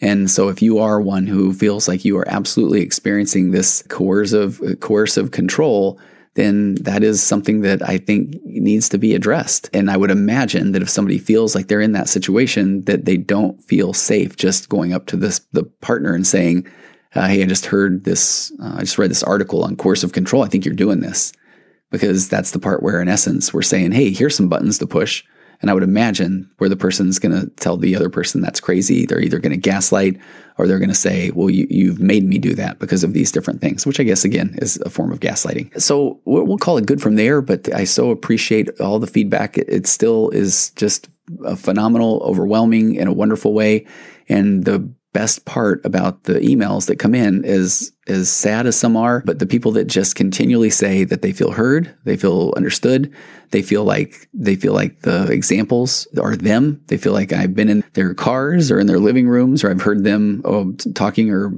And 0.00 0.30
so 0.30 0.48
if 0.48 0.60
you 0.60 0.78
are 0.78 1.00
one 1.00 1.26
who 1.26 1.52
feels 1.52 1.88
like 1.88 2.04
you 2.04 2.16
are 2.18 2.28
absolutely 2.28 2.80
experiencing 2.80 3.50
this 3.50 3.82
coercive 3.88 4.60
coercive 4.80 5.30
control, 5.30 6.00
then 6.34 6.74
that 6.76 7.04
is 7.04 7.22
something 7.22 7.60
that 7.60 7.80
I 7.88 7.98
think 7.98 8.34
needs 8.44 8.88
to 8.88 8.98
be 8.98 9.14
addressed. 9.14 9.70
And 9.72 9.90
I 9.90 9.96
would 9.96 10.10
imagine 10.10 10.72
that 10.72 10.82
if 10.82 10.90
somebody 10.90 11.18
feels 11.18 11.54
like 11.54 11.68
they're 11.68 11.80
in 11.80 11.92
that 11.92 12.08
situation, 12.08 12.84
that 12.84 13.04
they 13.04 13.16
don't 13.16 13.62
feel 13.62 13.92
safe 13.92 14.36
just 14.36 14.68
going 14.68 14.92
up 14.92 15.06
to 15.06 15.16
this 15.16 15.40
the 15.52 15.62
partner 15.62 16.14
and 16.14 16.26
saying, 16.26 16.66
uh, 17.14 17.28
"Hey, 17.28 17.42
I 17.42 17.46
just 17.46 17.66
heard 17.66 18.04
this. 18.04 18.52
Uh, 18.60 18.74
I 18.76 18.80
just 18.80 18.98
read 18.98 19.10
this 19.10 19.22
article 19.22 19.62
on 19.62 19.76
coercive 19.76 20.12
control. 20.12 20.42
I 20.42 20.48
think 20.48 20.64
you're 20.64 20.74
doing 20.74 21.00
this." 21.00 21.32
Because 21.92 22.28
that's 22.28 22.50
the 22.50 22.58
part 22.58 22.82
where, 22.82 23.00
in 23.00 23.08
essence, 23.08 23.54
we're 23.54 23.62
saying, 23.62 23.92
"Hey, 23.92 24.10
here's 24.10 24.36
some 24.36 24.48
buttons 24.48 24.78
to 24.78 24.86
push." 24.86 25.22
And 25.60 25.70
I 25.70 25.74
would 25.74 25.82
imagine 25.82 26.50
where 26.58 26.68
the 26.68 26.76
person's 26.76 27.18
going 27.18 27.38
to 27.38 27.48
tell 27.56 27.76
the 27.76 27.96
other 27.96 28.10
person 28.10 28.40
that's 28.40 28.60
crazy. 28.60 29.06
They're 29.06 29.20
either 29.20 29.38
going 29.38 29.52
to 29.52 29.58
gaslight 29.58 30.18
or 30.58 30.66
they're 30.66 30.78
going 30.78 30.88
to 30.88 30.94
say, 30.94 31.30
well, 31.30 31.50
you, 31.50 31.90
have 31.90 32.00
made 32.00 32.24
me 32.24 32.38
do 32.38 32.54
that 32.54 32.78
because 32.78 33.02
of 33.02 33.12
these 33.12 33.32
different 33.32 33.60
things, 33.60 33.86
which 33.86 33.98
I 33.98 34.04
guess, 34.04 34.24
again, 34.24 34.54
is 34.58 34.80
a 34.84 34.90
form 34.90 35.12
of 35.12 35.20
gaslighting. 35.20 35.80
So 35.80 36.20
we'll 36.24 36.58
call 36.58 36.78
it 36.78 36.86
good 36.86 37.02
from 37.02 37.16
there. 37.16 37.40
But 37.40 37.72
I 37.74 37.84
so 37.84 38.10
appreciate 38.10 38.80
all 38.80 38.98
the 38.98 39.06
feedback. 39.06 39.58
It 39.58 39.86
still 39.86 40.30
is 40.30 40.70
just 40.70 41.08
a 41.44 41.56
phenomenal, 41.56 42.22
overwhelming 42.24 42.94
in 42.94 43.08
a 43.08 43.12
wonderful 43.12 43.52
way. 43.52 43.86
And 44.28 44.64
the 44.64 44.88
best 45.14 45.44
part 45.46 45.80
about 45.86 46.24
the 46.24 46.34
emails 46.40 46.86
that 46.86 46.98
come 46.98 47.14
in 47.14 47.44
is 47.44 47.92
as 48.08 48.30
sad 48.30 48.66
as 48.66 48.76
some 48.76 48.96
are, 48.96 49.22
but 49.24 49.38
the 49.38 49.46
people 49.46 49.72
that 49.72 49.86
just 49.86 50.16
continually 50.16 50.68
say 50.68 51.04
that 51.04 51.22
they 51.22 51.32
feel 51.32 51.52
heard, 51.52 51.94
they 52.04 52.16
feel 52.16 52.52
understood, 52.56 53.10
they 53.50 53.62
feel 53.62 53.84
like 53.84 54.28
they 54.34 54.56
feel 54.56 54.74
like 54.74 55.00
the 55.02 55.30
examples 55.30 56.06
are 56.20 56.36
them. 56.36 56.82
They 56.88 56.98
feel 56.98 57.12
like 57.12 57.32
I've 57.32 57.54
been 57.54 57.68
in 57.68 57.84
their 57.94 58.12
cars 58.12 58.70
or 58.70 58.80
in 58.80 58.88
their 58.88 58.98
living 58.98 59.28
rooms 59.28 59.62
or 59.62 59.70
I've 59.70 59.82
heard 59.82 60.02
them 60.02 60.42
oh, 60.44 60.72
talking 60.94 61.30
or 61.30 61.52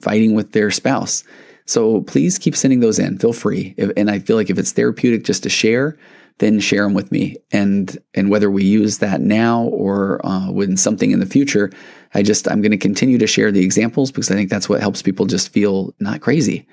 fighting 0.00 0.34
with 0.34 0.52
their 0.52 0.70
spouse. 0.70 1.24
So 1.66 2.02
please 2.02 2.38
keep 2.38 2.54
sending 2.54 2.80
those 2.80 3.00
in. 3.00 3.18
Feel 3.18 3.32
free. 3.32 3.74
If, 3.76 3.90
and 3.96 4.10
I 4.10 4.20
feel 4.20 4.36
like 4.36 4.50
if 4.50 4.58
it's 4.58 4.72
therapeutic 4.72 5.24
just 5.24 5.42
to 5.42 5.48
share, 5.48 5.98
then 6.38 6.60
share 6.60 6.82
them 6.82 6.94
with 6.94 7.12
me. 7.12 7.36
And 7.52 7.96
and 8.14 8.30
whether 8.30 8.50
we 8.50 8.64
use 8.64 8.98
that 8.98 9.20
now 9.20 9.64
or 9.64 10.24
uh, 10.24 10.50
when 10.50 10.76
something 10.76 11.10
in 11.10 11.20
the 11.20 11.26
future, 11.26 11.70
I 12.14 12.22
just 12.22 12.50
I'm 12.50 12.60
going 12.60 12.72
to 12.72 12.78
continue 12.78 13.18
to 13.18 13.26
share 13.26 13.52
the 13.52 13.64
examples 13.64 14.10
because 14.10 14.30
I 14.30 14.34
think 14.34 14.50
that's 14.50 14.68
what 14.68 14.80
helps 14.80 15.02
people 15.02 15.26
just 15.26 15.50
feel 15.50 15.94
not 16.00 16.20
crazy. 16.20 16.66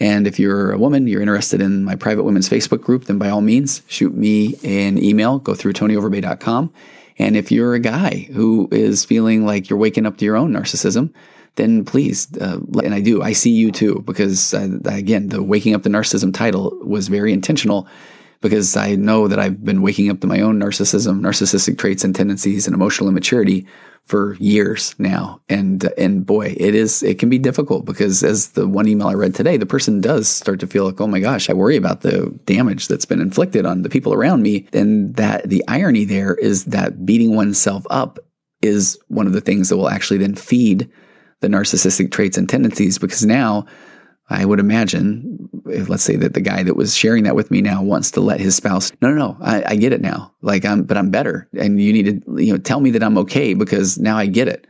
And 0.00 0.26
if 0.26 0.38
you're 0.38 0.72
a 0.72 0.78
woman, 0.78 1.06
you're 1.06 1.22
interested 1.22 1.62
in 1.62 1.84
my 1.84 1.94
private 1.94 2.24
women's 2.24 2.48
Facebook 2.48 2.82
group, 2.82 3.04
then 3.04 3.18
by 3.18 3.28
all 3.30 3.40
means, 3.40 3.82
shoot 3.86 4.12
me 4.14 4.56
an 4.64 5.02
email. 5.02 5.38
Go 5.38 5.54
through 5.54 5.74
tonyoverbay.com. 5.74 6.72
And 7.18 7.36
if 7.36 7.52
you're 7.52 7.74
a 7.74 7.80
guy 7.80 8.28
who 8.32 8.68
is 8.72 9.04
feeling 9.04 9.46
like 9.46 9.70
you're 9.70 9.78
waking 9.78 10.04
up 10.04 10.16
to 10.16 10.24
your 10.24 10.36
own 10.36 10.52
narcissism, 10.52 11.12
then 11.56 11.84
please, 11.84 12.36
uh, 12.38 12.58
and 12.82 12.92
I 12.92 13.00
do, 13.00 13.22
I 13.22 13.32
see 13.32 13.50
you 13.50 13.70
too, 13.70 14.02
because 14.04 14.52
uh, 14.52 14.78
again, 14.86 15.28
the 15.28 15.42
waking 15.42 15.74
up 15.74 15.84
the 15.84 15.90
narcissism 15.90 16.34
title 16.34 16.76
was 16.82 17.06
very 17.06 17.32
intentional 17.32 17.86
because 18.44 18.76
I 18.76 18.94
know 18.94 19.26
that 19.26 19.38
I've 19.38 19.64
been 19.64 19.80
waking 19.80 20.10
up 20.10 20.20
to 20.20 20.26
my 20.26 20.40
own 20.40 20.60
narcissism, 20.60 21.20
narcissistic 21.20 21.78
traits 21.78 22.04
and 22.04 22.14
tendencies 22.14 22.66
and 22.66 22.74
emotional 22.74 23.08
immaturity 23.08 23.66
for 24.02 24.34
years 24.34 24.94
now. 24.98 25.40
And, 25.48 25.90
and 25.96 26.26
boy, 26.26 26.54
it 26.58 26.74
is, 26.74 27.02
it 27.02 27.18
can 27.18 27.30
be 27.30 27.38
difficult 27.38 27.86
because 27.86 28.22
as 28.22 28.48
the 28.48 28.68
one 28.68 28.86
email 28.86 29.08
I 29.08 29.14
read 29.14 29.34
today, 29.34 29.56
the 29.56 29.64
person 29.64 30.02
does 30.02 30.28
start 30.28 30.60
to 30.60 30.66
feel 30.66 30.84
like, 30.84 31.00
oh 31.00 31.06
my 31.06 31.20
gosh, 31.20 31.48
I 31.48 31.54
worry 31.54 31.76
about 31.76 32.02
the 32.02 32.38
damage 32.44 32.86
that's 32.86 33.06
been 33.06 33.22
inflicted 33.22 33.64
on 33.64 33.80
the 33.80 33.88
people 33.88 34.12
around 34.12 34.42
me. 34.42 34.68
And 34.74 35.16
that 35.16 35.48
the 35.48 35.64
irony 35.66 36.04
there 36.04 36.34
is 36.34 36.66
that 36.66 37.06
beating 37.06 37.34
oneself 37.34 37.86
up 37.88 38.18
is 38.60 38.98
one 39.08 39.26
of 39.26 39.32
the 39.32 39.40
things 39.40 39.70
that 39.70 39.78
will 39.78 39.88
actually 39.88 40.18
then 40.18 40.34
feed 40.34 40.90
the 41.40 41.48
narcissistic 41.48 42.12
traits 42.12 42.36
and 42.36 42.46
tendencies 42.46 42.98
because 42.98 43.24
now 43.24 43.64
I 44.30 44.44
would 44.44 44.58
imagine, 44.58 45.50
let's 45.64 46.02
say 46.02 46.16
that 46.16 46.32
the 46.32 46.40
guy 46.40 46.62
that 46.62 46.76
was 46.76 46.96
sharing 46.96 47.24
that 47.24 47.36
with 47.36 47.50
me 47.50 47.60
now 47.60 47.82
wants 47.82 48.10
to 48.12 48.20
let 48.20 48.40
his 48.40 48.56
spouse. 48.56 48.90
No, 49.02 49.10
no, 49.10 49.16
no. 49.16 49.36
I, 49.40 49.72
I, 49.72 49.76
get 49.76 49.92
it 49.92 50.00
now. 50.00 50.32
Like 50.40 50.64
I'm, 50.64 50.84
but 50.84 50.96
I'm 50.96 51.10
better, 51.10 51.46
and 51.58 51.80
you 51.80 51.92
need 51.92 52.24
to, 52.24 52.42
you 52.42 52.52
know, 52.52 52.58
tell 52.58 52.80
me 52.80 52.90
that 52.92 53.02
I'm 53.02 53.18
okay 53.18 53.52
because 53.52 53.98
now 53.98 54.16
I 54.16 54.26
get 54.26 54.48
it. 54.48 54.66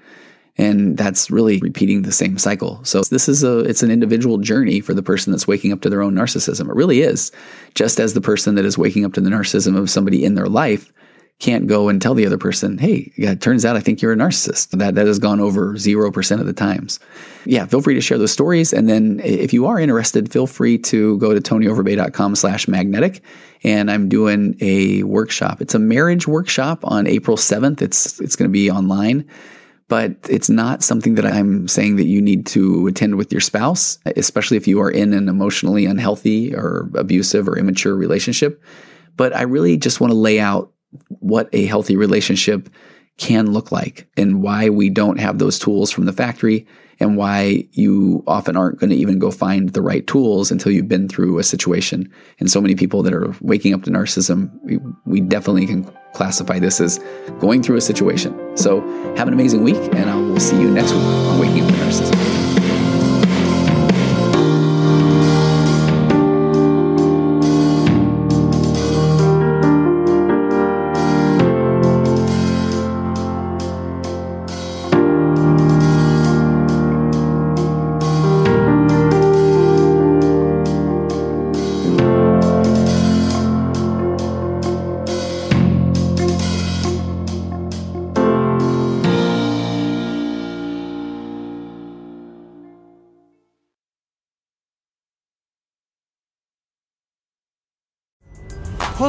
And 0.57 0.97
that's 0.97 1.31
really 1.31 1.59
repeating 1.59 2.03
the 2.03 2.13
same 2.13 2.39
cycle. 2.39 2.81
So 2.85 3.03
this 3.03 3.29
is 3.29 3.43
a, 3.43 3.61
it's 3.61 3.83
an 3.83 3.91
individual 3.91 4.39
journey 4.39 4.81
for 4.81 4.95
the 4.95 5.03
person 5.03 5.33
that's 5.33 5.49
waking 5.49 5.73
up 5.73 5.81
to 5.83 5.91
their 5.91 6.03
own 6.03 6.15
narcissism. 6.15 6.69
It 6.69 6.77
really 6.77 7.01
is. 7.01 7.33
Just 7.75 7.99
as 7.99 8.15
the 8.15 8.21
person 8.21 8.55
that 8.55 8.65
is 8.65 8.79
waking 8.79 9.05
up 9.05 9.13
to 9.15 9.21
the 9.21 9.31
narcissism 9.31 9.77
of 9.77 9.91
somebody 9.91 10.25
in 10.25 10.35
their 10.35 10.47
life 10.47 10.93
can't 11.41 11.67
go 11.67 11.89
and 11.89 12.01
tell 12.01 12.15
the 12.15 12.27
other 12.27 12.39
person, 12.39 12.79
hey, 12.79 13.13
yeah, 13.17 13.33
it 13.33 13.41
turns 13.41 13.65
out 13.65 13.77
I 13.77 13.81
think 13.81 14.01
you're 14.01 14.13
a 14.13 14.17
narcissist. 14.17 14.71
That, 14.79 14.95
that 14.95 15.07
has 15.07 15.19
gone 15.19 15.41
over 15.41 15.75
0% 15.75 16.41
of 16.41 16.47
the 16.47 16.53
times. 16.53 17.01
Yeah, 17.45 17.67
feel 17.67 17.83
free 17.83 17.95
to 17.95 18.01
share 18.01 18.19
those 18.19 18.33
stories. 18.33 18.73
And 18.73 18.89
then 18.89 19.21
if 19.25 19.53
you 19.53 19.67
are 19.67 19.79
interested, 19.79 20.33
feel 20.33 20.47
free 20.47 20.79
to 20.79 21.19
go 21.19 21.35
to 21.35 21.41
tonyoverbay.com 21.41 22.37
slash 22.37 22.69
magnetic. 22.69 23.23
And 23.65 23.91
I'm 23.91 24.09
doing 24.09 24.57
a 24.61 25.03
workshop. 25.03 25.61
It's 25.61 25.75
a 25.75 25.79
marriage 25.79 26.29
workshop 26.29 26.81
on 26.85 27.07
April 27.07 27.37
7th. 27.37 27.83
It's, 27.83 28.21
it's 28.21 28.37
going 28.37 28.49
to 28.49 28.53
be 28.53 28.71
online 28.71 29.29
but 29.89 30.17
it's 30.31 30.49
not 30.49 30.83
something 30.83 31.15
that 31.17 31.27
I'm 31.27 31.69
saying 31.69 31.97
that 31.97 32.07
you 32.07 32.23
need 32.23 32.47
to 32.47 32.87
attend 32.87 33.17
with 33.17 33.31
your 33.31 33.41
spouse, 33.41 33.99
especially 34.17 34.57
if 34.57 34.67
you 34.67 34.81
are 34.81 34.91
in 34.91 35.13
an 35.13 35.29
emotionally 35.29 35.85
unhealthy 35.85 36.55
or 36.55 36.91
abusive 36.95 37.47
or 37.47 37.59
immature 37.59 37.95
relationship. 37.95 38.63
But 39.17 39.37
I 39.37 39.43
really 39.43 39.77
just 39.77 40.01
want 40.01 40.11
to 40.11 40.19
lay 40.19 40.41
out 40.41 40.73
what 41.09 41.49
a 41.53 41.67
healthy 41.67 41.97
relationship 41.97 42.69
can 43.17 43.53
look 43.53 43.71
like 43.71 44.09
and 44.17 44.43
why 44.43 44.69
we 44.69 44.91
don't 44.91 45.19
have 45.19 45.39
those 45.39 45.59
tools 45.59 45.91
from 45.91 46.05
the 46.05 46.13
factory 46.13 46.67
and 47.01 47.17
why 47.17 47.67
you 47.73 48.23
often 48.27 48.57
aren't 48.57 48.79
going 48.79 48.91
to 48.91 48.97
even 48.97 49.19
go 49.19 49.31
find 49.31 49.71
the 49.71 49.83
right 49.83 50.07
tools 50.07 50.51
until 50.51 50.73
you've 50.73 50.89
been 50.89 51.09
through 51.09 51.39
a 51.39 51.45
situation. 51.45 52.11
And 52.39 52.51
so 52.51 52.61
many 52.61 52.75
people 52.75 53.03
that 53.03 53.13
are 53.13 53.35
waking 53.41 53.75
up 53.75 53.83
to 53.85 53.91
narcissism, 53.91 54.51
we, 54.63 54.79
we 55.05 55.21
definitely 55.21 55.67
can 55.67 55.91
classify 56.15 56.59
this 56.59 56.81
as 56.81 56.99
going 57.41 57.63
through 57.63 57.77
a 57.77 57.81
situation. 57.81 58.57
So 58.57 58.81
have 59.17 59.29
an 59.29 59.35
amazing 59.35 59.63
week, 59.65 59.77
and 59.95 60.11
I 60.11 60.17
will 60.17 60.41
see 60.41 60.61
you 60.61 60.71
next 60.71 60.93
week 60.93 61.03
on 61.03 61.41
Waking 61.41 61.63
Up 61.63 61.69
to 61.69 61.75
Narcissism. 61.75 62.44